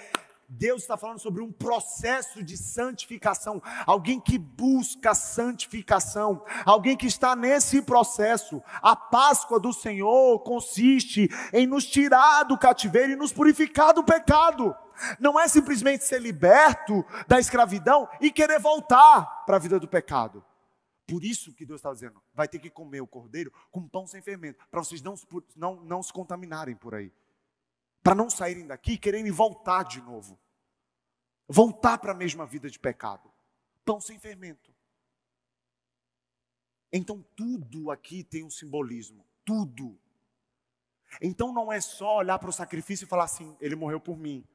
[0.48, 7.34] Deus está falando sobre um processo de santificação, alguém que busca santificação, alguém que está
[7.34, 8.62] nesse processo.
[8.82, 14.74] A Páscoa do Senhor consiste em nos tirar do cativeiro e nos purificar do pecado.
[15.18, 20.44] Não é simplesmente ser liberto da escravidão e querer voltar para a vida do pecado.
[21.06, 24.22] Por isso que Deus está dizendo, vai ter que comer o cordeiro com pão sem
[24.22, 25.14] fermento, para vocês não,
[25.54, 27.12] não, não se contaminarem por aí
[28.04, 30.38] para não saírem daqui querendo voltar de novo.
[31.48, 33.32] Voltar para a mesma vida de pecado.
[33.82, 34.72] Pão sem fermento.
[36.92, 39.26] Então tudo aqui tem um simbolismo.
[39.42, 39.98] Tudo.
[41.20, 44.46] Então não é só olhar para o sacrifício e falar assim: Ele morreu por mim.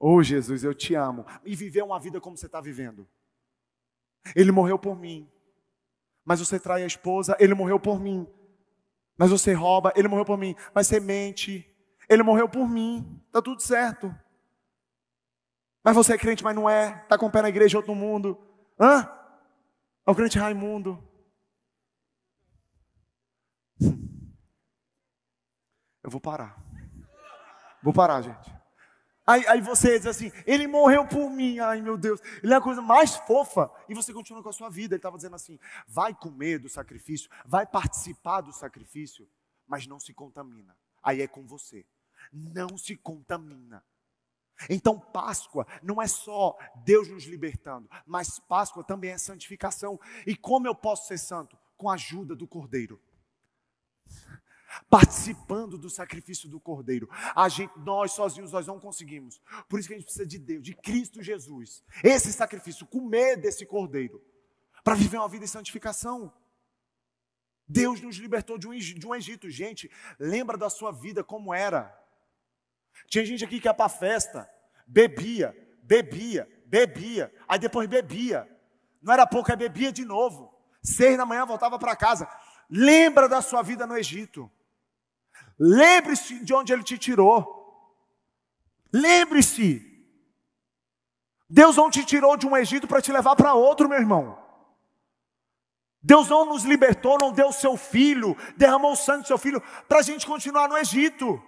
[0.00, 1.26] Oh Jesus, eu te amo.
[1.44, 3.06] E viver uma vida como você está vivendo.
[4.34, 5.30] Ele morreu por mim.
[6.24, 8.26] Mas você trai a esposa, ele morreu por mim.
[9.18, 10.56] Mas você rouba, ele morreu por mim.
[10.74, 11.71] Mas você mente,
[12.08, 14.14] ele morreu por mim, está tudo certo.
[15.82, 17.02] Mas você é crente, mas não é.
[17.02, 18.38] Está com o pé na igreja, outro mundo.
[18.78, 19.08] Hã?
[20.06, 21.02] É o crente Raimundo.
[26.02, 26.56] Eu vou parar.
[27.82, 28.62] Vou parar, gente.
[29.24, 32.60] Aí, aí você diz assim, ele morreu por mim, ai meu Deus, ele é a
[32.60, 34.94] coisa mais fofa, e você continua com a sua vida.
[34.94, 39.28] Ele estava dizendo assim: vai comer do sacrifício, vai participar do sacrifício,
[39.66, 40.76] mas não se contamina.
[41.02, 41.84] Aí é com você
[42.32, 43.84] não se contamina.
[44.70, 49.98] Então, Páscoa não é só Deus nos libertando, mas Páscoa também é santificação.
[50.26, 51.58] E como eu posso ser santo?
[51.76, 53.00] Com a ajuda do Cordeiro.
[54.88, 57.08] Participando do sacrifício do Cordeiro.
[57.34, 59.40] A gente, nós sozinhos nós não conseguimos.
[59.68, 61.82] Por isso que a gente precisa de Deus, de Cristo Jesus.
[62.02, 64.22] Esse sacrifício, comer desse Cordeiro.
[64.84, 66.32] Para viver uma vida em santificação.
[67.72, 69.48] Deus nos libertou de um, de um Egito.
[69.48, 71.92] Gente, lembra da sua vida como era.
[73.08, 74.48] Tinha gente aqui que ia para festa,
[74.86, 78.46] bebia, bebia, bebia, aí depois bebia.
[79.00, 80.52] Não era pouco, aí bebia de novo.
[80.82, 82.28] Seis da manhã voltava para casa.
[82.68, 84.50] Lembra da sua vida no Egito.
[85.58, 87.60] Lembre-se de onde ele te tirou.
[88.92, 89.88] Lembre-se.
[91.48, 94.41] Deus não te tirou de um Egito para te levar para outro, meu irmão.
[96.02, 100.00] Deus não nos libertou, não deu seu filho, derramou o sangue do seu filho para
[100.00, 101.40] a gente continuar no Egito.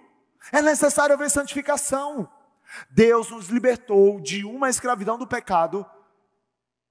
[0.51, 2.29] É necessário haver santificação.
[2.89, 5.85] Deus nos libertou de uma escravidão do pecado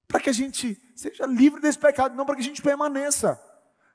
[0.07, 3.41] para que a gente seja livre desse pecado, não para que a gente permaneça.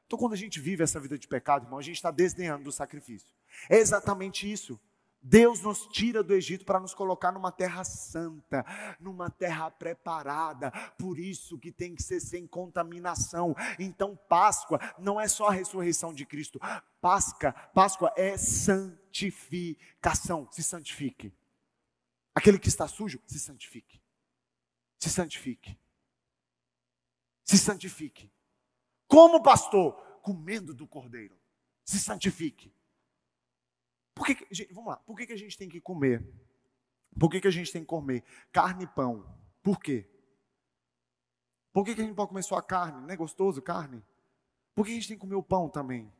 [0.07, 2.73] Então, quando a gente vive essa vida de pecado, irmão, a gente está desdenhando do
[2.73, 3.29] sacrifício.
[3.68, 4.79] É exatamente isso.
[5.23, 8.64] Deus nos tira do Egito para nos colocar numa terra santa,
[8.99, 13.55] numa terra preparada, por isso que tem que ser sem contaminação.
[13.79, 16.59] Então, Páscoa não é só a ressurreição de Cristo,
[17.01, 20.49] Páscoa, Páscoa é santificação.
[20.51, 21.31] Se santifique.
[22.35, 24.01] Aquele que está sujo, se santifique.
[24.99, 25.79] Se santifique.
[27.45, 28.33] Se santifique.
[29.07, 29.93] Como pastor?
[30.23, 31.39] Comendo do cordeiro.
[31.85, 32.73] Se santifique.
[34.15, 36.27] Por que, gente, vamos lá, por que, que a gente tem que comer?
[37.19, 39.39] Por que, que a gente tem que comer carne e pão?
[39.63, 40.09] Por quê?
[41.73, 43.01] Por que, que a gente pode comer só a carne?
[43.01, 44.05] Não é gostoso carne?
[44.75, 46.13] Por que a gente tem que comer o pão também?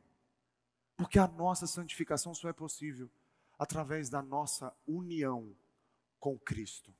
[0.95, 3.09] Porque a nossa santificação só é possível
[3.57, 5.55] através da nossa união
[6.19, 6.93] com Cristo.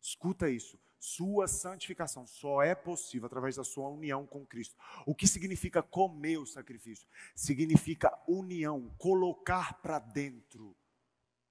[0.00, 0.78] Escuta isso.
[1.04, 4.76] Sua santificação só é possível através da sua união com Cristo.
[5.04, 7.08] O que significa comer o sacrifício?
[7.34, 10.76] Significa união, colocar para dentro.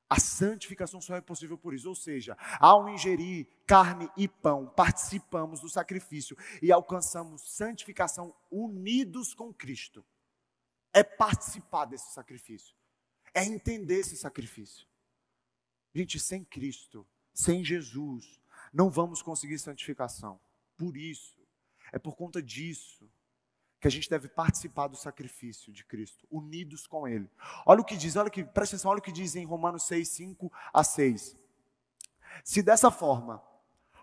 [0.09, 1.89] A santificação só é possível por isso.
[1.89, 9.53] Ou seja, ao ingerir carne e pão, participamos do sacrifício e alcançamos santificação unidos com
[9.53, 10.01] Cristo.
[10.93, 12.73] É participar desse sacrifício,
[13.33, 14.87] é entender esse sacrifício.
[15.93, 18.40] Gente, sem Cristo, sem Jesus,
[18.73, 20.39] não vamos conseguir santificação.
[20.77, 21.37] Por isso,
[21.91, 23.09] é por conta disso
[23.79, 27.27] que a gente deve participar do sacrifício de Cristo, unidos com Ele.
[27.65, 30.07] Olha o que diz, olha que, presta atenção, olha o que diz em Romanos 6,
[30.07, 31.35] 5 a 6.
[32.43, 33.41] Se dessa forma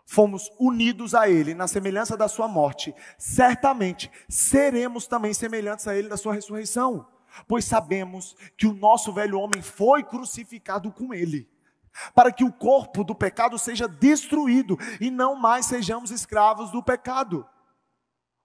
[0.05, 6.09] fomos unidos a Ele na semelhança da Sua morte, certamente seremos também semelhantes a Ele
[6.09, 7.07] da Sua ressurreição,
[7.47, 11.49] pois sabemos que o nosso velho homem foi crucificado com Ele
[12.15, 17.47] para que o corpo do pecado seja destruído e não mais sejamos escravos do pecado.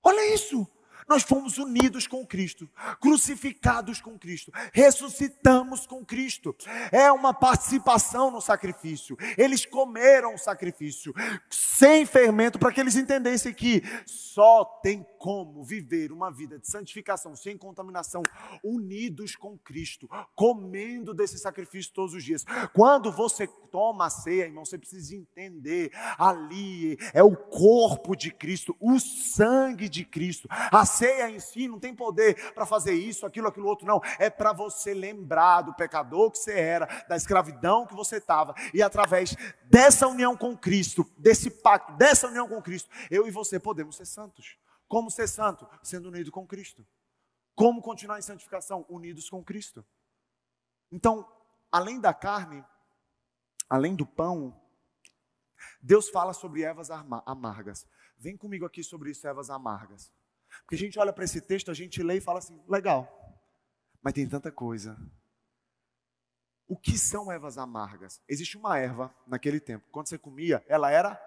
[0.03, 0.67] Olha isso.
[1.07, 2.69] Nós fomos unidos com Cristo,
[3.01, 6.55] crucificados com Cristo, ressuscitamos com Cristo.
[6.91, 9.17] É uma participação no sacrifício.
[9.37, 11.13] Eles comeram o sacrifício
[11.49, 17.33] sem fermento para que eles entendessem que só tem como viver uma vida de santificação
[17.33, 18.21] sem contaminação,
[18.61, 22.43] unidos com Cristo, comendo desse sacrifício todos os dias.
[22.73, 28.75] Quando você toma a ceia, irmão, você precisa entender ali é o corpo de Cristo,
[28.81, 30.49] o sangue de Cristo.
[30.51, 34.01] A ceia em si não tem poder para fazer isso, aquilo, aquilo outro, não.
[34.19, 38.53] É para você lembrar do pecador que você era, da escravidão que você estava.
[38.73, 39.37] E através
[39.69, 44.05] dessa união com Cristo, desse pacto, dessa união com Cristo, eu e você podemos ser
[44.05, 44.61] santos.
[44.93, 45.67] Como ser santo?
[45.81, 46.85] Sendo unido com Cristo.
[47.55, 48.85] Como continuar em santificação?
[48.87, 49.83] Unidos com Cristo.
[50.91, 51.27] Então,
[51.71, 52.63] além da carne,
[53.67, 54.55] além do pão,
[55.81, 57.87] Deus fala sobre ervas amargas.
[58.19, 60.13] Vem comigo aqui sobre isso, ervas amargas.
[60.61, 63.09] Porque a gente olha para esse texto, a gente lê e fala assim, legal,
[63.99, 64.95] mas tem tanta coisa.
[66.67, 68.21] O que são ervas amargas?
[68.29, 71.19] Existe uma erva naquele tempo, quando você comia, ela era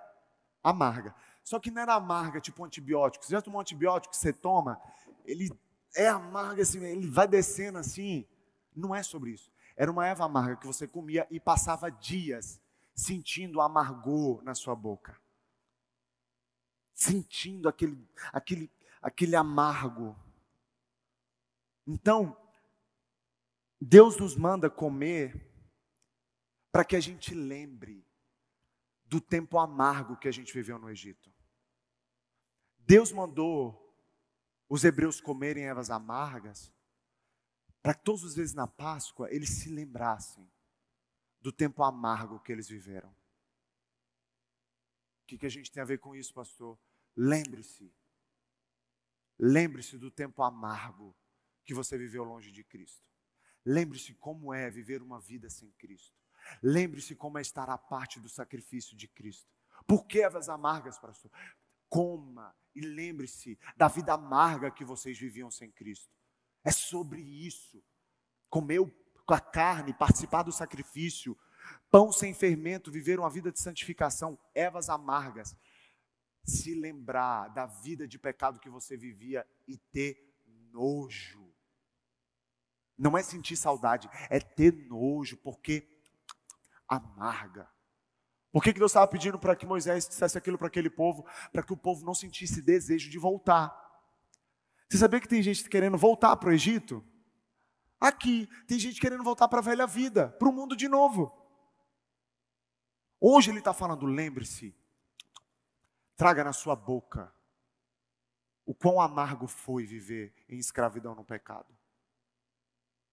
[0.62, 1.12] amarga.
[1.46, 3.24] Só que não era amarga, tipo um antibiótico.
[3.24, 4.82] Você já tomou um antibiótico que você toma,
[5.24, 5.48] ele
[5.94, 8.26] é amargo assim, ele vai descendo assim.
[8.74, 9.48] Não é sobre isso.
[9.76, 12.60] Era uma erva amarga que você comia e passava dias
[12.92, 15.16] sentindo amargor na sua boca.
[16.92, 17.96] Sentindo aquele,
[18.32, 18.68] aquele,
[19.00, 20.16] aquele amargo.
[21.86, 22.36] Então,
[23.80, 25.48] Deus nos manda comer
[26.72, 28.04] para que a gente lembre
[29.04, 31.35] do tempo amargo que a gente viveu no Egito.
[32.86, 33.82] Deus mandou
[34.68, 36.72] os hebreus comerem ervas amargas
[37.82, 40.48] para que todas as vezes na Páscoa eles se lembrassem
[41.40, 43.10] do tempo amargo que eles viveram.
[45.22, 46.78] O que, que a gente tem a ver com isso, pastor?
[47.16, 47.92] Lembre-se.
[49.36, 51.14] Lembre-se do tempo amargo
[51.64, 53.04] que você viveu longe de Cristo.
[53.64, 56.16] Lembre-se como é viver uma vida sem Cristo.
[56.62, 59.50] Lembre-se como é estar à parte do sacrifício de Cristo.
[59.88, 61.32] Por que ervas amargas, pastor?
[61.88, 66.14] Coma e lembre-se da vida amarga que vocês viviam sem Cristo.
[66.62, 67.82] É sobre isso.
[68.50, 68.80] Comer
[69.24, 71.36] com a carne, participar do sacrifício,
[71.90, 75.56] pão sem fermento, viver uma vida de santificação, ervas amargas,
[76.44, 80.16] se lembrar da vida de pecado que você vivia e ter
[80.70, 81.52] nojo.
[82.96, 85.88] Não é sentir saudade, é ter nojo, porque
[86.88, 87.68] amarga.
[88.56, 91.26] Por que, que Deus estava pedindo para que Moisés dissesse aquilo para aquele povo?
[91.52, 93.70] Para que o povo não sentisse desejo de voltar.
[94.88, 97.04] Você sabia que tem gente querendo voltar para o Egito?
[98.00, 101.30] Aqui, tem gente querendo voltar para a velha vida, para o mundo de novo.
[103.20, 104.74] Hoje ele está falando, lembre-se,
[106.16, 107.30] traga na sua boca
[108.64, 111.76] o quão amargo foi viver em escravidão no pecado.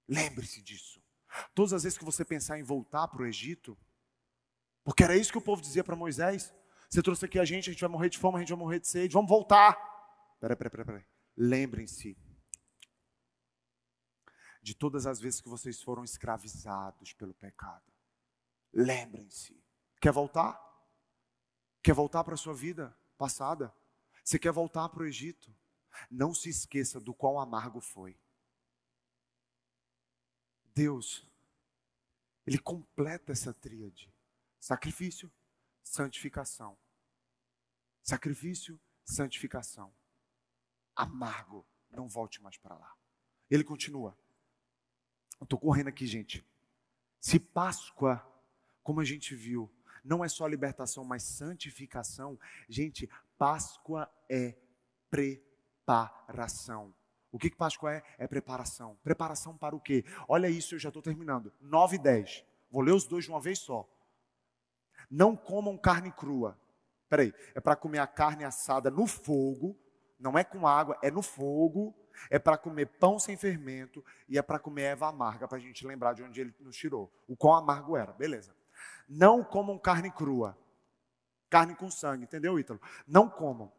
[0.08, 1.04] Lembre-se disso.
[1.54, 3.78] Todas as vezes que você pensar em voltar para o Egito,
[4.84, 6.54] porque era isso que o povo dizia para Moisés:
[6.90, 8.80] você trouxe aqui a gente, a gente vai morrer de fome, a gente vai morrer
[8.80, 9.76] de sede, vamos voltar.
[10.40, 10.86] Peraí, peraí, peraí.
[10.86, 11.06] peraí.
[11.36, 12.18] Lembrem-se
[14.62, 17.92] de todas as vezes que vocês foram escravizados pelo pecado.
[18.72, 19.62] Lembrem-se.
[20.00, 20.60] Quer voltar?
[21.82, 23.74] Quer voltar para a sua vida passada?
[24.24, 25.54] Você quer voltar para o Egito?
[26.10, 28.18] Não se esqueça do quão amargo foi.
[30.76, 31.28] Deus,
[32.46, 34.13] Ele completa essa tríade:
[34.64, 35.30] sacrifício,
[35.84, 36.78] santificação.
[38.02, 39.94] Sacrifício, santificação.
[40.96, 42.96] Amargo, não volte mais para lá.
[43.52, 44.18] Ele continua.
[45.42, 46.46] Estou correndo aqui, gente.
[47.20, 48.26] Se Páscoa,
[48.82, 49.70] como a gente viu,
[50.02, 52.40] não é só libertação, mas santificação,
[52.70, 54.56] gente, Páscoa é
[55.10, 56.96] preparação.
[57.34, 58.04] O que, que Páscoa é?
[58.18, 58.98] É preparação.
[59.04, 60.06] Preparação para o quê?
[60.26, 61.52] Olha isso, eu já estou terminando.
[61.60, 62.46] 9 e 10.
[62.72, 63.90] Vou ler os dois de uma vez só.
[65.14, 66.60] Não comam carne crua.
[67.08, 69.78] Peraí, é para comer a carne assada no fogo,
[70.20, 71.96] não é com água, é no fogo
[72.32, 75.86] é para comer pão sem fermento e é para comer erva amarga, para a gente
[75.86, 77.12] lembrar de onde ele nos tirou.
[77.28, 78.56] O quão amargo era, beleza.
[79.08, 80.58] Não comam carne crua,
[81.48, 82.82] carne com sangue, entendeu, Ítalo?
[83.08, 83.72] Não comam.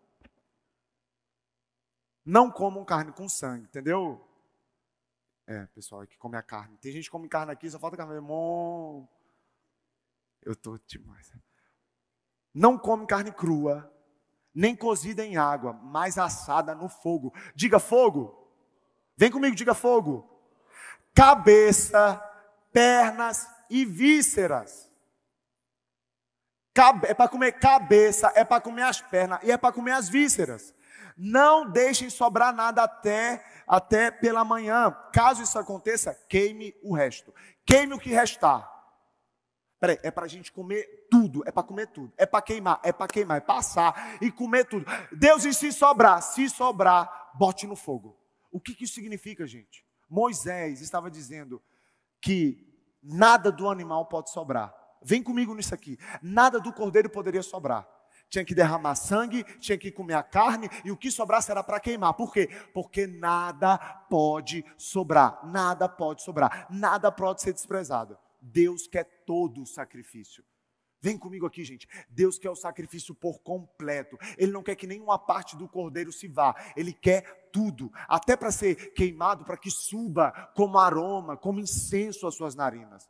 [2.24, 4.24] Não comam carne com sangue, entendeu?
[5.48, 6.78] É, pessoal, é que come a carne.
[6.78, 8.14] Tem gente que come carne aqui, só falta carne.
[8.14, 9.08] Irmão,
[10.44, 11.32] eu tô demais.
[12.52, 13.92] Não come carne crua,
[14.54, 17.34] nem cozida em água, mas assada no fogo.
[17.54, 18.48] Diga fogo.
[19.16, 20.30] Vem comigo, diga fogo.
[21.12, 22.22] Cabeça,
[22.72, 24.90] pernas e vísceras.
[27.08, 30.74] é para comer cabeça, é para comer as pernas e é para comer as vísceras.
[31.16, 34.94] Não deixem sobrar nada até até pela manhã.
[35.12, 37.34] Caso isso aconteça, queime o resto.
[37.64, 38.73] Queime o que restar.
[39.84, 42.90] Peraí, é para a gente comer tudo, é para comer tudo, é para queimar, é
[42.90, 44.86] para queimar, é passar e comer tudo.
[45.12, 46.22] Deus, e se sobrar?
[46.22, 48.18] Se sobrar, bote no fogo.
[48.50, 49.84] O que, que isso significa, gente?
[50.08, 51.62] Moisés estava dizendo
[52.18, 52.66] que
[53.02, 54.74] nada do animal pode sobrar.
[55.02, 55.98] Vem comigo nisso aqui.
[56.22, 57.86] Nada do cordeiro poderia sobrar.
[58.30, 61.78] Tinha que derramar sangue, tinha que comer a carne, e o que sobrasse era para
[61.78, 62.14] queimar.
[62.14, 62.48] Por quê?
[62.72, 63.76] Porque nada
[64.08, 65.44] pode sobrar.
[65.44, 66.68] Nada pode sobrar.
[66.70, 68.18] Nada pode ser desprezado.
[68.44, 70.44] Deus quer todo o sacrifício.
[71.00, 71.88] Vem comigo aqui, gente.
[72.08, 74.18] Deus quer o sacrifício por completo.
[74.36, 76.54] Ele não quer que nenhuma parte do cordeiro se vá.
[76.76, 82.34] Ele quer tudo, até para ser queimado, para que suba como aroma, como incenso às
[82.34, 83.08] suas narinas.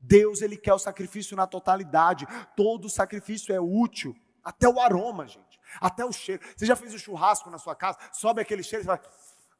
[0.00, 2.26] Deus, ele quer o sacrifício na totalidade.
[2.56, 5.60] Todo sacrifício é útil, até o aroma, gente.
[5.80, 6.42] Até o cheiro.
[6.56, 7.98] Você já fez o um churrasco na sua casa?
[8.12, 9.00] Sobe aquele cheiro e vai.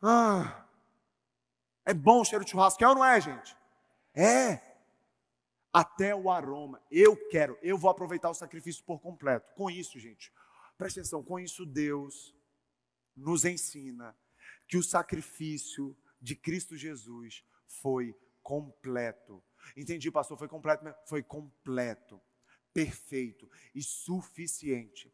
[0.03, 0.65] Ah,
[1.85, 3.57] é bom o cheiro de churrasco, é ou não é, gente?
[4.15, 4.68] É
[5.73, 6.83] até o aroma.
[6.91, 9.53] Eu quero, eu vou aproveitar o sacrifício por completo.
[9.55, 10.33] Com isso, gente,
[10.77, 12.35] presta atenção, com isso Deus
[13.17, 14.17] nos ensina
[14.67, 19.43] que o sacrifício de Cristo Jesus foi completo.
[19.77, 22.21] Entendi, pastor, foi completo, foi completo,
[22.73, 25.13] perfeito e suficiente.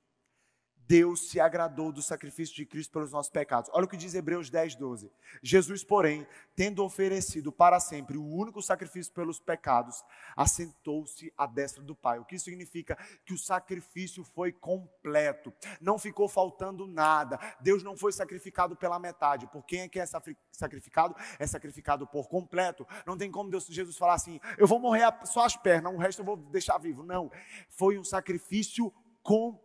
[0.86, 3.70] Deus se agradou do sacrifício de Cristo pelos nossos pecados.
[3.72, 5.10] Olha o que diz Hebreus 10, 12.
[5.42, 10.04] Jesus, porém, tendo oferecido para sempre o único sacrifício pelos pecados,
[10.36, 12.18] assentou-se à destra do Pai.
[12.18, 17.38] O que significa que o sacrifício foi completo, não ficou faltando nada.
[17.60, 19.46] Deus não foi sacrificado pela metade.
[19.46, 20.06] Por quem é que é
[20.52, 21.16] sacrificado?
[21.38, 22.86] É sacrificado por completo.
[23.06, 26.20] Não tem como Deus, Jesus falar assim: eu vou morrer só as pernas, o resto
[26.20, 27.02] eu vou deixar vivo.
[27.02, 27.30] Não.
[27.68, 29.63] Foi um sacrifício completo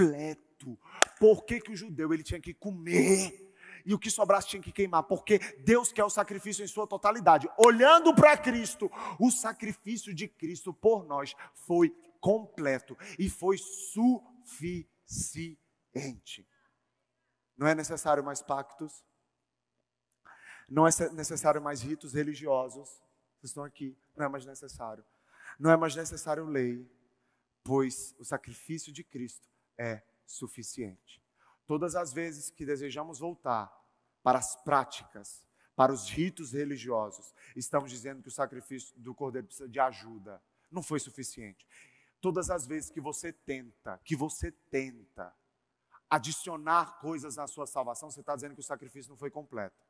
[0.00, 0.78] completo.
[1.18, 3.48] Por que, que o judeu ele tinha que comer?
[3.84, 7.48] E o que sobrasse tinha que queimar, porque Deus quer o sacrifício em sua totalidade.
[7.56, 11.90] Olhando para Cristo, o sacrifício de Cristo por nós foi
[12.20, 14.86] completo e foi suficiente.
[17.56, 19.02] Não é necessário mais pactos,
[20.68, 22.88] não é necessário mais ritos religiosos.
[23.38, 25.02] Vocês estão aqui, não é mais necessário.
[25.58, 26.86] Não é mais necessário lei,
[27.64, 29.50] pois o sacrifício de Cristo
[29.80, 31.22] é suficiente.
[31.66, 33.72] Todas as vezes que desejamos voltar
[34.22, 35.42] para as práticas,
[35.74, 40.42] para os ritos religiosos, estamos dizendo que o sacrifício do cordeiro precisa de ajuda.
[40.70, 41.66] Não foi suficiente.
[42.20, 45.34] Todas as vezes que você tenta, que você tenta
[46.10, 49.89] adicionar coisas na sua salvação, você está dizendo que o sacrifício não foi completo.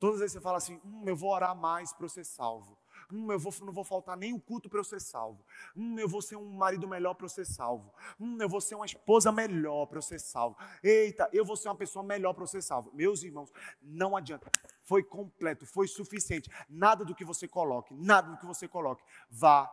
[0.00, 2.76] Todas as vezes você fala assim: hum, eu vou orar mais para eu ser salvo.
[3.12, 5.44] Hum, eu vou, não vou faltar nem o culto para eu ser salvo.
[5.76, 7.92] Hum, eu vou ser um marido melhor para eu ser salvo.
[8.18, 10.56] Hum, eu vou ser uma esposa melhor para eu ser salvo.
[10.82, 12.90] Eita, eu vou ser uma pessoa melhor para eu ser salvo.
[12.94, 14.50] Meus irmãos, não adianta.
[14.82, 16.50] Foi completo, foi suficiente.
[16.68, 19.70] Nada do que você coloque, nada do que você coloque vá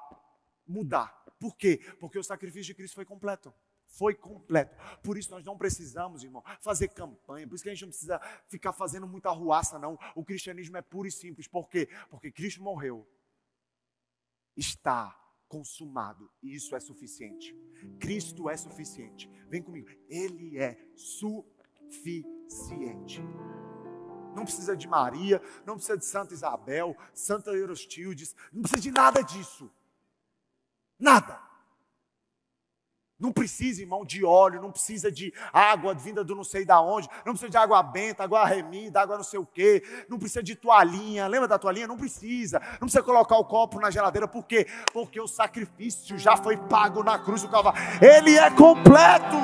[0.67, 1.23] mudar.
[1.39, 1.79] Por quê?
[2.01, 3.53] Porque o sacrifício de Cristo foi completo
[3.87, 4.75] foi completo.
[5.01, 7.47] Por isso nós não precisamos, irmão, fazer campanha.
[7.47, 9.97] Por isso que a gente não precisa ficar fazendo muita arruaça, não.
[10.15, 11.47] O cristianismo é puro e simples.
[11.47, 11.89] Por quê?
[12.09, 13.07] Porque Cristo morreu.
[14.55, 15.17] Está
[15.47, 16.29] consumado.
[16.43, 17.55] E isso é suficiente.
[17.99, 19.29] Cristo é suficiente.
[19.47, 19.87] Vem comigo.
[20.07, 22.17] Ele é suficiente.
[24.35, 29.23] Não precisa de Maria, não precisa de Santa Isabel, Santa Eurostildes, não precisa de nada
[29.23, 29.71] disso.
[30.99, 31.46] Nada.
[33.19, 37.09] Não precisa, irmão, de óleo, não precisa de água vinda do não sei da onde,
[37.25, 40.55] não precisa de água benta, água remida, água não sei o quê, não precisa de
[40.55, 41.87] toalhinha, lembra da toalhinha?
[41.87, 44.67] Não precisa, não precisa colocar o copo na geladeira, por quê?
[44.93, 49.35] Porque o sacrifício já foi pago na cruz do Calvário, ele é completo.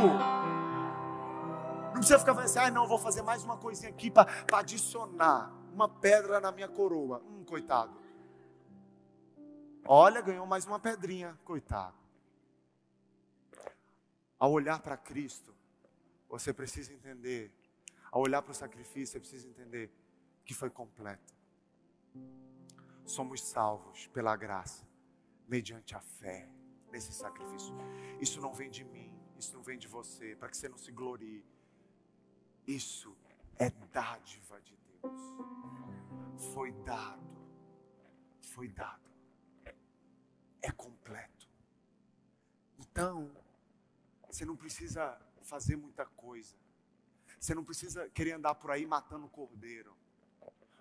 [1.85, 5.89] Não precisa ficar assim, ah, não, vou fazer mais uma coisinha aqui para adicionar uma
[5.89, 7.23] pedra na minha coroa.
[7.27, 7.91] Hum, coitado.
[9.85, 12.02] Olha, ganhou mais uma pedrinha, coitado.
[14.43, 15.55] Ao olhar para Cristo,
[16.27, 17.49] você precisa entender,
[18.11, 19.89] ao olhar para o sacrifício, você precisa entender
[20.43, 21.33] que foi completo.
[23.05, 24.85] Somos salvos pela graça,
[25.47, 26.49] mediante a fé
[26.91, 27.73] nesse sacrifício.
[28.19, 30.91] Isso não vem de mim, isso não vem de você, para que você não se
[30.91, 31.45] glorie.
[32.67, 33.15] Isso
[33.57, 35.21] é dádiva de Deus.
[36.53, 37.47] Foi dado,
[38.41, 39.09] foi dado.
[40.61, 41.47] É completo.
[42.77, 43.31] Então,
[44.33, 46.55] você não precisa fazer muita coisa.
[47.39, 49.95] Você não precisa querer andar por aí matando cordeiro.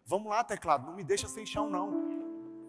[0.06, 1.86] Vamos lá, teclado, não me deixa sem chão, não.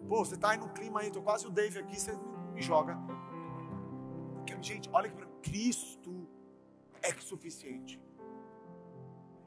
[0.08, 2.12] Pô, você tá aí no clima aí, tô quase o Dave aqui, você
[2.52, 2.96] me joga.
[4.60, 6.28] Gente, olha que Cristo
[7.02, 8.00] é suficiente.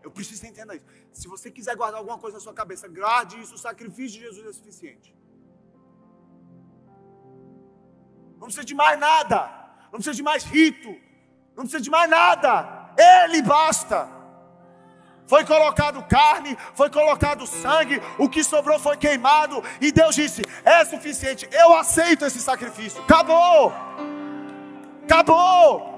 [0.02, 0.86] Eu preciso entenda isso.
[1.12, 4.46] Se você quiser guardar alguma coisa na sua cabeça, guarde isso, o sacrifício de Jesus
[4.48, 5.16] é suficiente.
[8.34, 9.40] Não precisa de mais nada.
[9.86, 11.07] Não precisa de mais rito.
[11.58, 12.92] Não precisa de mais nada.
[12.96, 14.08] Ele basta.
[15.26, 20.86] Foi colocado carne, foi colocado sangue, o que sobrou foi queimado, e Deus disse: é
[20.86, 23.02] suficiente, eu aceito esse sacrifício.
[23.02, 23.74] Acabou!
[25.04, 25.98] Acabou!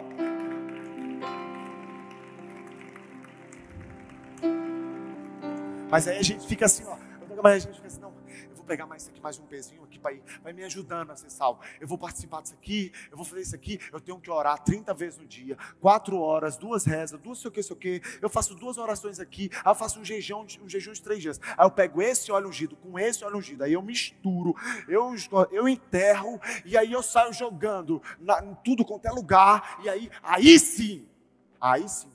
[5.91, 6.95] Mas aí a gente fica assim, ó.
[7.43, 7.98] Mas a gente fica assim,
[8.69, 11.59] pegar mais aqui, mais um pezinho aqui para ir, vai me ajudando a ser salvo.
[11.81, 14.93] Eu vou participar disso aqui, eu vou fazer isso aqui, eu tenho que orar 30
[14.93, 18.29] vezes no dia, quatro horas, duas rezas, duas sei o que, sei o que, eu
[18.29, 21.41] faço duas orações aqui, aí eu faço um jejum, um jejum de três dias.
[21.57, 24.53] Aí eu pego esse óleo ungido com esse óleo ungido, aí eu misturo,
[24.87, 25.15] eu,
[25.51, 30.11] eu enterro, e aí eu saio jogando na, em tudo quanto é lugar, e aí,
[30.21, 31.09] aí sim,
[31.59, 32.11] aí sim,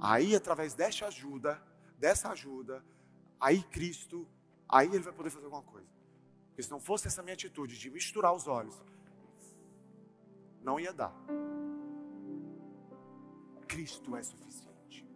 [0.00, 1.62] aí através dessa ajuda,
[2.00, 2.84] dessa ajuda,
[3.38, 4.26] aí Cristo
[4.72, 5.86] Aí ele vai poder fazer alguma coisa.
[6.48, 8.82] Porque se não fosse essa minha atitude de misturar os olhos,
[10.62, 11.14] não ia dar.
[13.68, 15.06] Cristo é suficiente.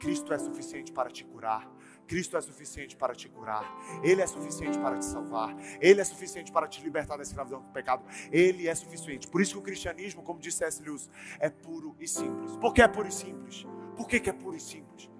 [0.00, 1.70] Cristo é suficiente para te curar.
[2.06, 3.64] Cristo é suficiente para te curar.
[4.02, 5.56] Ele é suficiente para te salvar.
[5.80, 8.04] Ele é suficiente para te libertar da escravidão do pecado.
[8.30, 9.28] Ele é suficiente.
[9.28, 10.82] Por isso que o cristianismo, como disse S.
[10.82, 11.08] Lewis,
[11.38, 12.56] é puro e simples.
[12.56, 13.66] Por que é puro e simples?
[13.96, 15.10] Por que, que é puro e simples?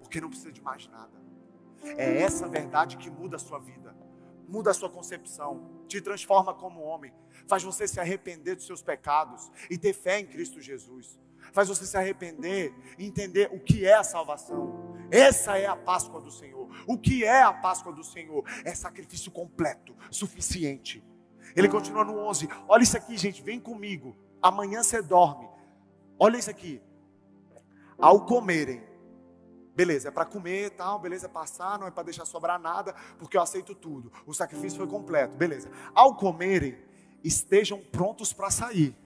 [0.00, 1.19] Porque não precisa de mais nada.
[1.82, 3.94] É essa verdade que muda a sua vida,
[4.48, 7.12] muda a sua concepção, te transforma como homem,
[7.46, 11.18] faz você se arrepender dos seus pecados e ter fé em Cristo Jesus.
[11.52, 14.94] Faz você se arrepender e entender o que é a salvação.
[15.10, 16.68] Essa é a Páscoa do Senhor.
[16.86, 18.44] O que é a Páscoa do Senhor?
[18.64, 21.02] É sacrifício completo, suficiente.
[21.56, 22.48] Ele continua no 11.
[22.68, 24.16] Olha isso aqui, gente, vem comigo.
[24.40, 25.48] Amanhã você dorme.
[26.18, 26.80] Olha isso aqui.
[27.98, 28.82] Ao comerem,
[29.74, 33.36] Beleza, é para comer tal, beleza, é passar, não é para deixar sobrar nada, porque
[33.36, 34.12] eu aceito tudo.
[34.26, 35.70] O sacrifício foi completo, beleza.
[35.94, 36.76] Ao comerem,
[37.22, 38.96] estejam prontos para sair.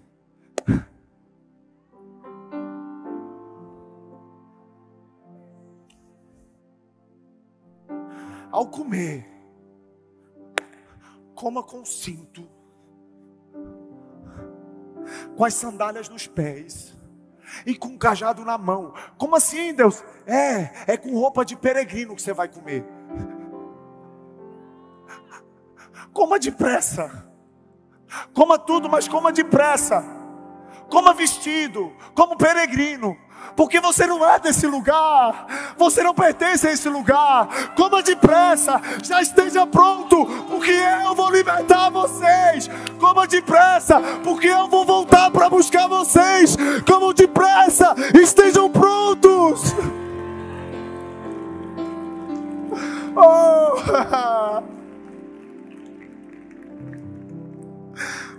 [8.50, 9.28] Ao comer,
[11.34, 12.48] coma com cinto,
[15.36, 16.94] com as sandálias nos pés
[17.66, 18.94] e com um cajado na mão.
[19.16, 20.02] Como assim, Deus?
[20.26, 22.84] É, é com roupa de peregrino que você vai comer.
[26.12, 27.28] Coma depressa.
[28.32, 30.04] Coma tudo, mas coma depressa.
[30.88, 33.16] Coma vestido, como peregrino.
[33.56, 35.46] Porque você não é desse lugar,
[35.76, 37.48] você não pertence a esse lugar.
[37.76, 40.72] Coma depressa, já esteja pronto, porque
[41.04, 42.68] eu vou libertar vocês.
[42.98, 46.56] Coma depressa, porque eu vou voltar para buscar vocês.
[46.86, 49.74] Comam depressa, estejam prontos.
[53.16, 53.76] Oh.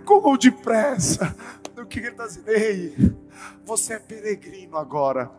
[0.05, 1.35] Como depressa.
[1.77, 2.49] O que ele está dizendo?
[2.49, 3.15] Ei,
[3.63, 5.31] você é peregrino agora.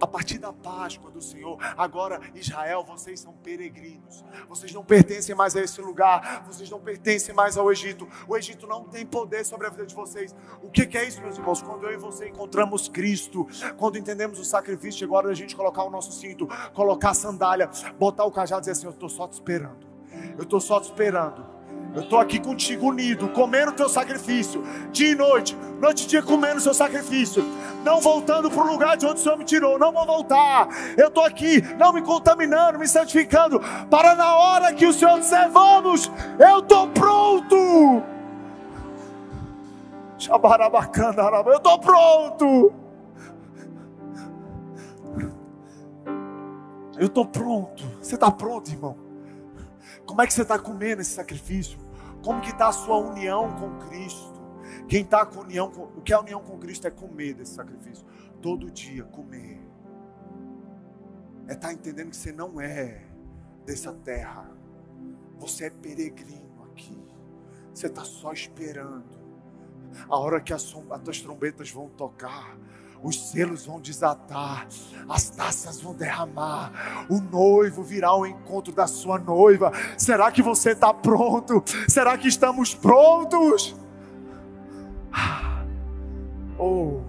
[0.00, 4.24] A partir da Páscoa do Senhor, agora Israel, vocês são peregrinos.
[4.48, 6.42] Vocês não pertencem mais a esse lugar.
[6.46, 8.08] Vocês não pertencem mais ao Egito.
[8.26, 10.34] O Egito não tem poder sobre a vida de vocês.
[10.62, 11.60] O que, é isso, meus irmãos?
[11.60, 13.46] Quando eu e você encontramos Cristo,
[13.76, 17.14] quando entendemos o sacrifício, chegou a hora da gente colocar o nosso cinto, colocar a
[17.14, 17.68] sandália,
[17.98, 19.86] botar o cajado e dizer assim: Eu estou só te esperando.
[20.38, 21.44] Eu estou só te esperando.
[21.92, 24.62] Eu estou aqui contigo unido, comendo o teu sacrifício,
[24.92, 27.44] dia e noite, noite e dia comendo o seu sacrifício,
[27.84, 30.68] não voltando para o lugar de onde o Senhor me tirou, não vou voltar.
[30.96, 33.60] Eu estou aqui, não me contaminando, me santificando,
[33.90, 37.56] para na hora que o Senhor disser, vamos, eu estou pronto.
[41.50, 42.72] Eu estou pronto.
[46.96, 47.82] Eu estou pronto.
[48.00, 49.09] Você está pronto, irmão?
[50.20, 51.78] Como é que você está comendo esse sacrifício?
[52.22, 54.38] Como que está a sua união com Cristo?
[54.86, 58.04] Quem está com união, com, o que é união com Cristo é comer desse sacrifício.
[58.42, 59.58] Todo dia comer.
[61.48, 63.00] É estar tá entendendo que você não é
[63.64, 64.46] dessa terra.
[65.38, 67.02] Você é peregrino aqui.
[67.72, 69.18] Você está só esperando.
[70.06, 72.58] A hora que as, as tuas trombetas vão tocar
[73.02, 74.66] os selos vão desatar,
[75.08, 79.72] as taças vão derramar, o noivo virá ao encontro da sua noiva.
[79.96, 81.62] Será que você está pronto?
[81.88, 83.74] Será que estamos prontos?
[86.58, 87.00] Oh.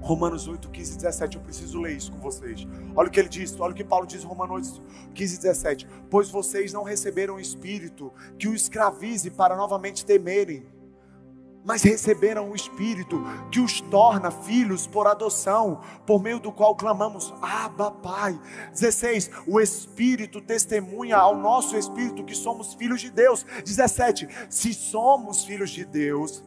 [0.00, 2.66] Romanos 8, 15 17, eu preciso ler isso com vocês.
[2.94, 5.88] Olha o que ele diz, olha o que Paulo diz em Romanos 8, 15 17.
[6.08, 10.64] Pois vocês não receberam o Espírito que o escravize para novamente temerem
[11.66, 13.20] mas receberam o Espírito
[13.50, 18.38] que os torna filhos por adoção, por meio do qual clamamos, Abba, Pai.
[18.70, 19.30] 16.
[19.48, 23.44] O Espírito testemunha ao nosso Espírito que somos filhos de Deus.
[23.64, 24.28] 17.
[24.48, 26.44] Se somos filhos de Deus,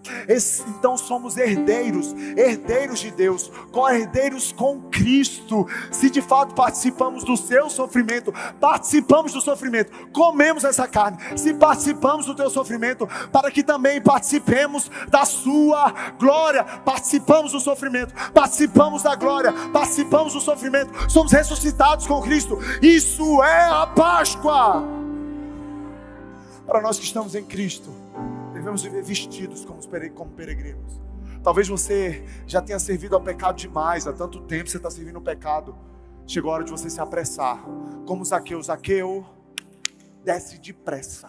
[0.69, 5.67] então somos herdeiros, herdeiros de Deus, co-herdeiros com Cristo.
[5.91, 11.17] Se de fato participamos do seu sofrimento, participamos do sofrimento, comemos essa carne.
[11.37, 16.63] Se participamos do teu sofrimento, para que também participemos da sua glória.
[16.63, 20.91] Participamos do sofrimento, participamos da glória, participamos do sofrimento.
[21.09, 22.57] Somos ressuscitados com Cristo.
[22.81, 24.83] Isso é a Páscoa.
[26.65, 27.89] Para nós que estamos em Cristo,
[28.53, 31.01] devemos viver vestidos como peregrinos.
[31.43, 35.21] Talvez você já tenha servido ao pecado demais, há tanto tempo você está servindo ao
[35.21, 35.75] pecado.
[36.27, 37.63] Chegou a hora de você se apressar.
[38.05, 39.25] Como Zaqueu, Zaqueu
[40.23, 41.27] desce depressa.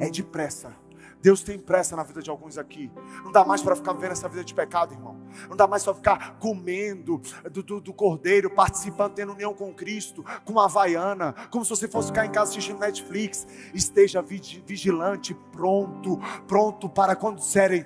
[0.00, 0.74] É depressa
[1.22, 2.90] Deus tem pressa na vida de alguns aqui.
[3.24, 5.16] Não dá mais para ficar vivendo essa vida de pecado, irmão.
[5.48, 7.20] Não dá mais para ficar comendo
[7.50, 11.88] do, do, do, cordeiro, participando, tendo união com Cristo, com uma havaiana, como se você
[11.88, 13.46] fosse ficar em casa assistindo Netflix.
[13.74, 17.84] Esteja vigilante, pronto, pronto para quando disserem: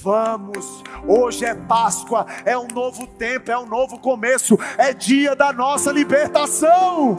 [0.00, 5.52] Vamos, hoje é Páscoa, é um novo tempo, é um novo começo, é dia da
[5.52, 7.16] nossa libertação.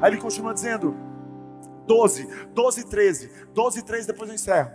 [0.00, 0.96] Aí ele continua dizendo:
[1.90, 4.70] 12, 12 e 13, 12 e 13, depois eu encerro.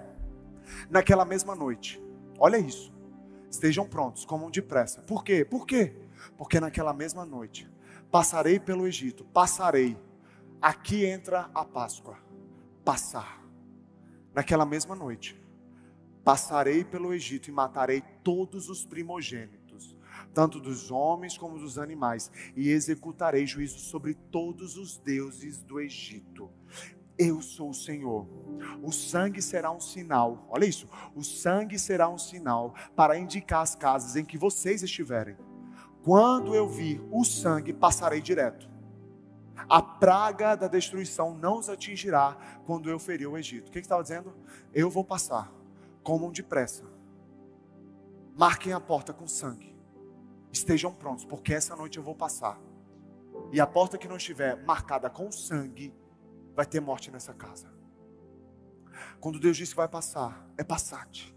[0.90, 2.04] Naquela mesma noite,
[2.38, 2.94] olha isso,
[3.50, 5.02] estejam prontos, comam depressa.
[5.02, 5.46] Por quê?
[5.46, 5.96] Por quê?
[6.38, 7.72] Porque naquela mesma noite,
[8.12, 9.98] passarei pelo Egito, passarei.
[10.62, 12.18] Aqui entra a Páscoa,
[12.84, 13.42] passar.
[14.34, 15.42] Naquela mesma noite,
[16.22, 19.96] passarei pelo Egito e matarei todos os primogênitos,
[20.34, 26.52] tanto dos homens como dos animais, e executarei juízo sobre todos os deuses do Egito.
[27.18, 28.28] Eu sou o Senhor.
[28.84, 30.46] O sangue será um sinal.
[30.50, 30.88] Olha isso.
[31.16, 35.38] O sangue será um sinal para indicar as casas em que vocês estiverem.
[36.04, 38.70] Quando eu vir o sangue, passarei direto.
[39.70, 43.70] A praga da destruição não os atingirá quando eu ferir o Egito.
[43.70, 44.34] O que estava dizendo?
[44.74, 45.52] Eu vou passar.
[46.04, 46.84] Comam depressa.
[48.38, 49.74] Marquem a porta com sangue.
[50.52, 52.60] Estejam prontos, porque essa noite eu vou passar.
[53.52, 55.94] E a porta que não estiver marcada com sangue,
[56.56, 57.70] vai ter morte nessa casa.
[59.20, 61.36] Quando Deus disse que vai passar, é passate.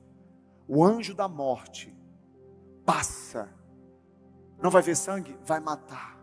[0.66, 1.96] O anjo da morte
[2.84, 3.52] passa.
[4.62, 5.36] Não vai ver sangue?
[5.44, 6.18] Vai matar.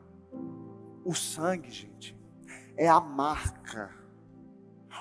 [1.03, 2.17] O sangue, gente,
[2.77, 3.93] é a marca.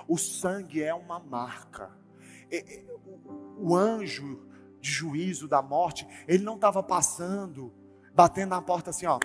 [0.08, 1.90] O sangue é uma marca.
[3.58, 4.48] O anjo
[4.80, 7.72] de juízo da morte, ele não estava passando,
[8.14, 9.18] batendo na porta assim, ó.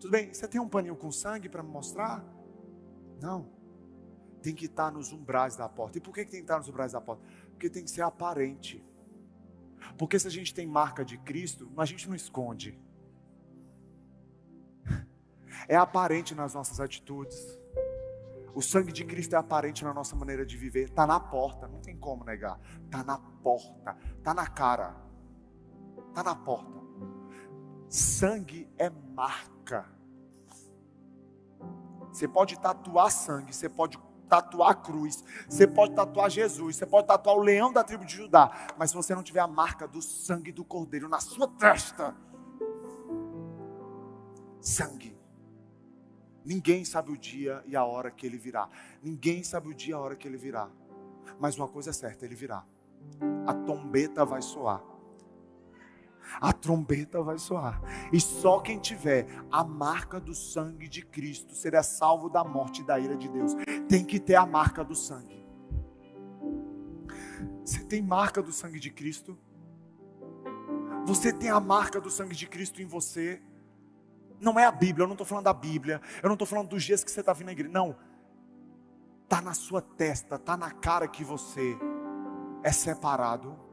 [0.00, 0.32] Tudo bem?
[0.32, 2.24] Você tem um paninho com sangue para me mostrar?
[3.20, 3.50] Não.
[4.42, 5.98] Tem que estar nos umbrais da porta.
[5.98, 7.22] E por que tem que estar nos umbrais da porta?
[7.50, 8.84] Porque tem que ser aparente.
[9.98, 12.78] Porque se a gente tem marca de Cristo, a gente não esconde.
[15.68, 17.58] É aparente nas nossas atitudes.
[18.54, 20.84] O sangue de Cristo é aparente na nossa maneira de viver.
[20.84, 22.60] Está na porta, não tem como negar.
[22.84, 24.94] Está na porta, está na cara,
[26.08, 26.80] está na porta.
[27.88, 29.95] Sangue é marca.
[32.16, 37.36] Você pode tatuar sangue, você pode tatuar cruz, você pode tatuar Jesus, você pode tatuar
[37.36, 40.50] o leão da tribo de Judá, mas se você não tiver a marca do sangue
[40.50, 42.16] do cordeiro na sua testa,
[44.62, 45.14] sangue.
[46.42, 48.66] Ninguém sabe o dia e a hora que ele virá.
[49.02, 50.70] Ninguém sabe o dia e a hora que ele virá.
[51.38, 52.64] Mas uma coisa é certa, ele virá.
[53.46, 54.82] A trombeta vai soar
[56.40, 57.80] a trombeta vai soar.
[58.12, 62.84] E só quem tiver a marca do sangue de Cristo será salvo da morte e
[62.84, 63.52] da ira de Deus.
[63.88, 65.44] Tem que ter a marca do sangue.
[67.64, 69.38] Você tem marca do sangue de Cristo?
[71.06, 73.40] Você tem a marca do sangue de Cristo em você?
[74.40, 76.84] Não é a Bíblia, eu não estou falando da Bíblia, eu não estou falando dos
[76.84, 77.72] dias que você está vindo à igreja.
[77.72, 77.96] Não.
[79.24, 81.76] Está na sua testa, está na cara que você
[82.62, 83.65] é separado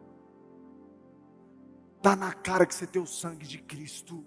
[2.03, 4.25] Está na cara que você tem o sangue de Cristo.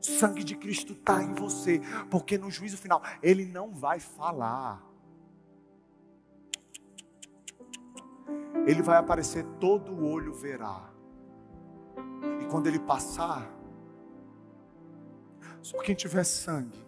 [0.00, 1.80] O sangue de Cristo está em você.
[2.10, 4.84] Porque no juízo final, Ele não vai falar.
[8.66, 10.92] Ele vai aparecer, todo olho verá.
[12.40, 13.48] E quando Ele passar,
[15.62, 16.84] só quem tiver sangue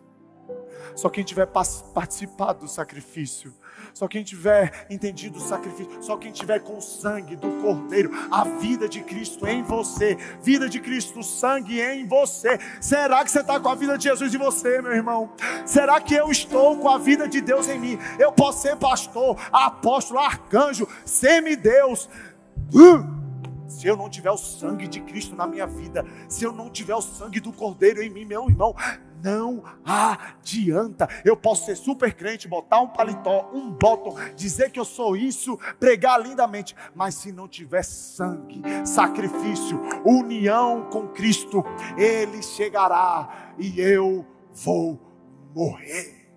[0.94, 3.52] Só quem tiver participado do sacrifício,
[3.92, 8.44] só quem tiver entendido o sacrifício, só quem tiver com o sangue do Cordeiro, a
[8.44, 12.58] vida de Cristo em você, vida de Cristo, sangue em você.
[12.80, 15.32] Será que você está com a vida de Jesus em você, meu irmão?
[15.66, 17.98] Será que eu estou com a vida de Deus em mim?
[18.18, 22.08] Eu posso ser pastor, apóstolo, arcanjo, semideus.
[22.72, 23.24] Uh!
[23.66, 26.94] se eu não tiver o sangue de Cristo na minha vida, se eu não tiver
[26.94, 28.74] o sangue do Cordeiro em mim, meu irmão,
[29.24, 31.08] não adianta.
[31.24, 35.56] Eu posso ser super crente, botar um paletó, um bottom, dizer que eu sou isso,
[35.80, 41.64] pregar lindamente, mas se não tiver sangue, sacrifício, união com Cristo,
[41.96, 45.00] ele chegará e eu vou
[45.54, 46.28] morrer.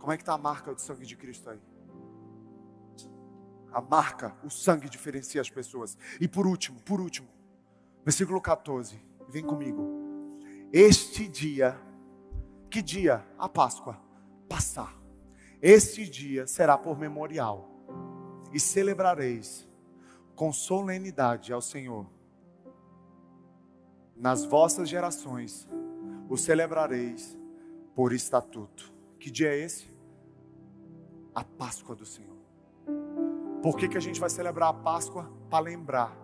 [0.00, 1.60] Como é que está a marca do sangue de Cristo aí?
[3.70, 5.96] A marca, o sangue diferencia as pessoas.
[6.20, 7.28] E por último, por último,
[8.04, 10.07] versículo 14, vem comigo.
[10.72, 11.80] Este dia,
[12.70, 13.24] que dia?
[13.38, 13.98] A Páscoa,
[14.48, 14.94] passar.
[15.62, 17.68] Este dia será por memorial,
[18.52, 19.66] e celebrareis
[20.34, 22.06] com solenidade ao Senhor.
[24.14, 25.66] Nas vossas gerações
[26.28, 27.36] o celebrareis
[27.94, 28.92] por estatuto.
[29.18, 29.88] Que dia é esse?
[31.34, 32.36] A Páscoa do Senhor.
[33.62, 35.32] Por que, que a gente vai celebrar a Páscoa?
[35.50, 36.16] Para lembrar.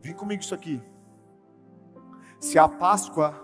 [0.00, 0.82] Vem comigo isso aqui.
[2.42, 3.40] Se a Páscoa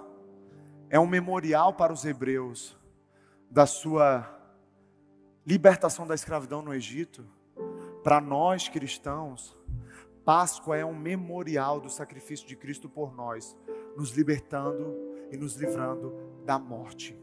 [0.91, 2.77] é um memorial para os hebreus
[3.49, 4.29] da sua
[5.47, 7.25] libertação da escravidão no Egito,
[8.03, 9.57] para nós cristãos,
[10.25, 13.57] Páscoa é um memorial do sacrifício de Cristo por nós,
[13.97, 14.93] nos libertando
[15.31, 16.12] e nos livrando
[16.45, 17.16] da morte.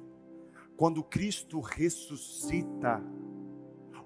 [0.78, 3.04] Quando Cristo ressuscita,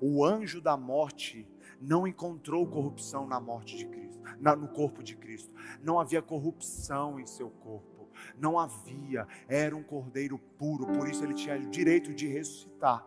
[0.02, 1.48] o anjo da morte
[1.80, 4.09] não encontrou corrupção na morte de Cristo,
[4.40, 5.53] no corpo de Cristo.
[5.84, 8.10] Não havia corrupção em seu corpo.
[8.38, 9.28] Não havia.
[9.48, 13.06] Era um cordeiro puro, por isso ele tinha o direito de ressuscitar.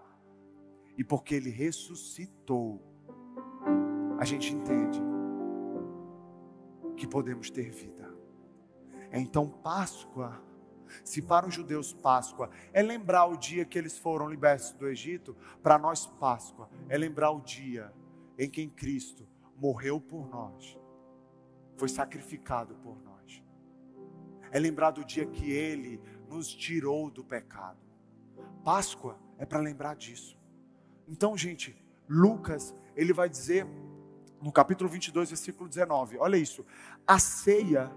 [0.96, 2.82] E porque ele ressuscitou,
[4.18, 5.00] a gente entende
[6.96, 8.12] que podemos ter vida.
[9.10, 10.40] Então, Páscoa
[11.04, 15.36] se para os judeus Páscoa é lembrar o dia que eles foram libertos do Egito,
[15.62, 17.92] para nós Páscoa é lembrar o dia
[18.38, 19.26] em que Cristo
[19.56, 20.78] morreu por nós,
[21.82, 23.42] foi sacrificado por nós.
[24.52, 27.80] É lembrar do dia que ele nos tirou do pecado.
[28.62, 30.38] Páscoa é para lembrar disso.
[31.08, 31.76] Então, gente,
[32.08, 33.66] Lucas, ele vai dizer
[34.40, 36.64] no capítulo 22, versículo 19, olha isso.
[37.04, 37.90] A ceia,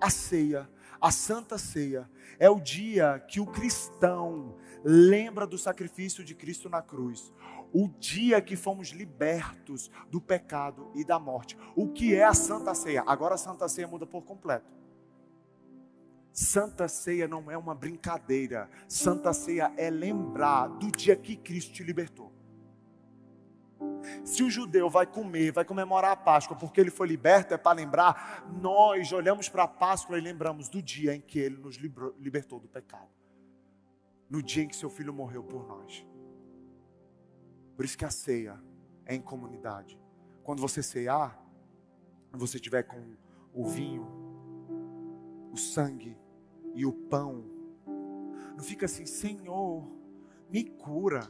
[0.00, 0.68] a ceia
[1.02, 2.08] a Santa Ceia
[2.38, 7.32] é o dia que o cristão lembra do sacrifício de Cristo na cruz.
[7.72, 11.56] O dia que fomos libertos do pecado e da morte.
[11.74, 13.02] O que é a Santa Ceia?
[13.06, 14.70] Agora a Santa Ceia muda por completo.
[16.32, 18.68] Santa Ceia não é uma brincadeira.
[18.88, 22.32] Santa Ceia é lembrar do dia que Cristo te libertou.
[24.24, 27.76] Se o judeu vai comer, vai comemorar a Páscoa porque ele foi liberto, é para
[27.76, 32.60] lembrar, nós olhamos para a Páscoa e lembramos do dia em que ele nos libertou
[32.60, 33.08] do pecado.
[34.30, 36.06] No dia em que seu filho morreu por nós.
[37.82, 38.62] Por isso que a ceia
[39.04, 40.00] é em comunidade.
[40.44, 41.36] Quando você cear,
[42.30, 43.16] você tiver com
[43.52, 44.06] o vinho,
[45.52, 46.16] o sangue
[46.76, 47.44] e o pão,
[48.56, 49.84] não fica assim, Senhor,
[50.48, 51.28] me cura.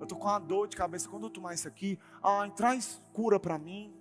[0.00, 1.08] Eu estou com uma dor de cabeça.
[1.08, 3.94] Quando eu tomar isso aqui, ai, traz cura para mim.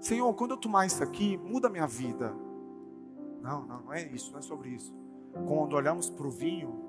[0.00, 2.32] Senhor, quando eu tomar isso aqui, muda minha vida.
[3.42, 4.94] Não, não, não é isso, não é sobre isso.
[5.48, 6.84] Quando olhamos para o vinho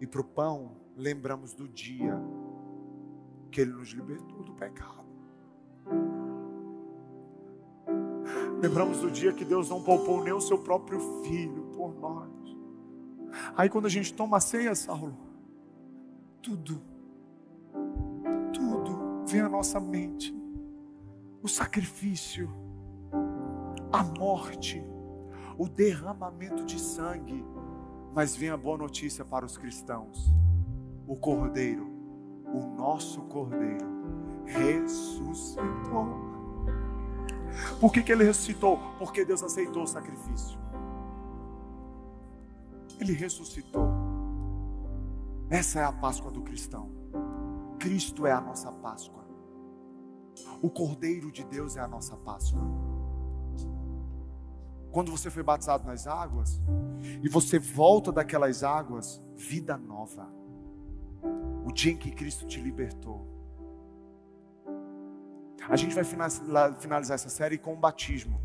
[0.00, 2.18] e para o pão, lembramos do dia
[3.50, 5.04] que Ele nos libertou do pecado.
[8.60, 12.30] Lembramos do dia que Deus não poupou nem o seu próprio filho por nós.
[13.54, 15.14] Aí quando a gente toma a ceia, Saulo,
[16.42, 16.80] tudo,
[18.52, 20.34] tudo vem à nossa mente.
[21.42, 22.50] O sacrifício,
[23.92, 24.82] a morte,
[25.58, 27.44] o derramamento de sangue.
[28.14, 30.32] Mas vem a boa notícia para os cristãos:
[31.06, 31.88] o Cordeiro,
[32.52, 33.86] o nosso Cordeiro,
[34.44, 36.26] ressuscitou.
[37.80, 38.78] Por que, que ele ressuscitou?
[38.98, 40.58] Porque Deus aceitou o sacrifício.
[43.00, 43.88] Ele ressuscitou.
[45.48, 46.90] Essa é a Páscoa do cristão.
[47.78, 49.24] Cristo é a nossa Páscoa.
[50.60, 52.60] O Cordeiro de Deus é a nossa Páscoa.
[54.90, 56.60] Quando você foi batizado nas águas
[57.22, 60.26] e você volta daquelas águas, vida nova.
[61.76, 63.26] Dia em que Cristo te libertou.
[65.68, 68.40] A gente vai finalizar essa série com o batismo.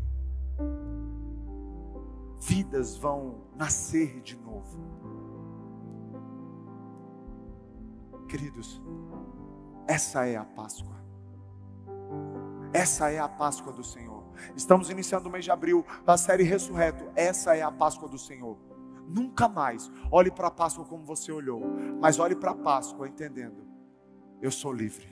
[2.40, 4.78] vidas vão nascer de novo.
[8.28, 8.82] Queridos,
[9.86, 11.00] essa é a Páscoa.
[12.74, 14.24] Essa é a Páscoa do Senhor.
[14.54, 17.10] Estamos iniciando o mês de abril da série Ressurreto.
[17.16, 18.58] Essa é a Páscoa do Senhor.
[19.08, 21.62] Nunca mais olhe para a Páscoa como você olhou,
[22.00, 23.72] mas olhe para a Páscoa entendendo:
[24.42, 25.06] eu sou livre.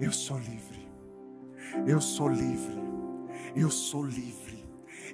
[0.00, 0.88] Eu sou livre.
[1.86, 2.82] Eu sou livre.
[3.54, 4.43] Eu sou livre.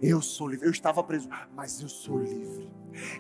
[0.03, 0.67] Eu sou livre.
[0.67, 2.71] Eu estava preso, mas eu sou livre.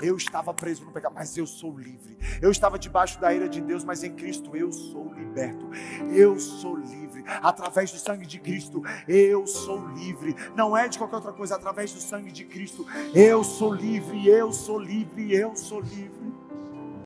[0.02, 2.18] Eu estava preso no pecado, mas eu sou livre.
[2.40, 5.68] Eu estava debaixo da ira de Deus, mas em Cristo eu sou liberto.
[6.12, 7.22] Eu sou livre.
[7.26, 10.34] Através do sangue de Cristo, eu sou livre.
[10.56, 14.52] Não é de qualquer outra coisa, através do sangue de Cristo, eu sou livre, eu
[14.52, 16.32] sou livre, eu sou livre.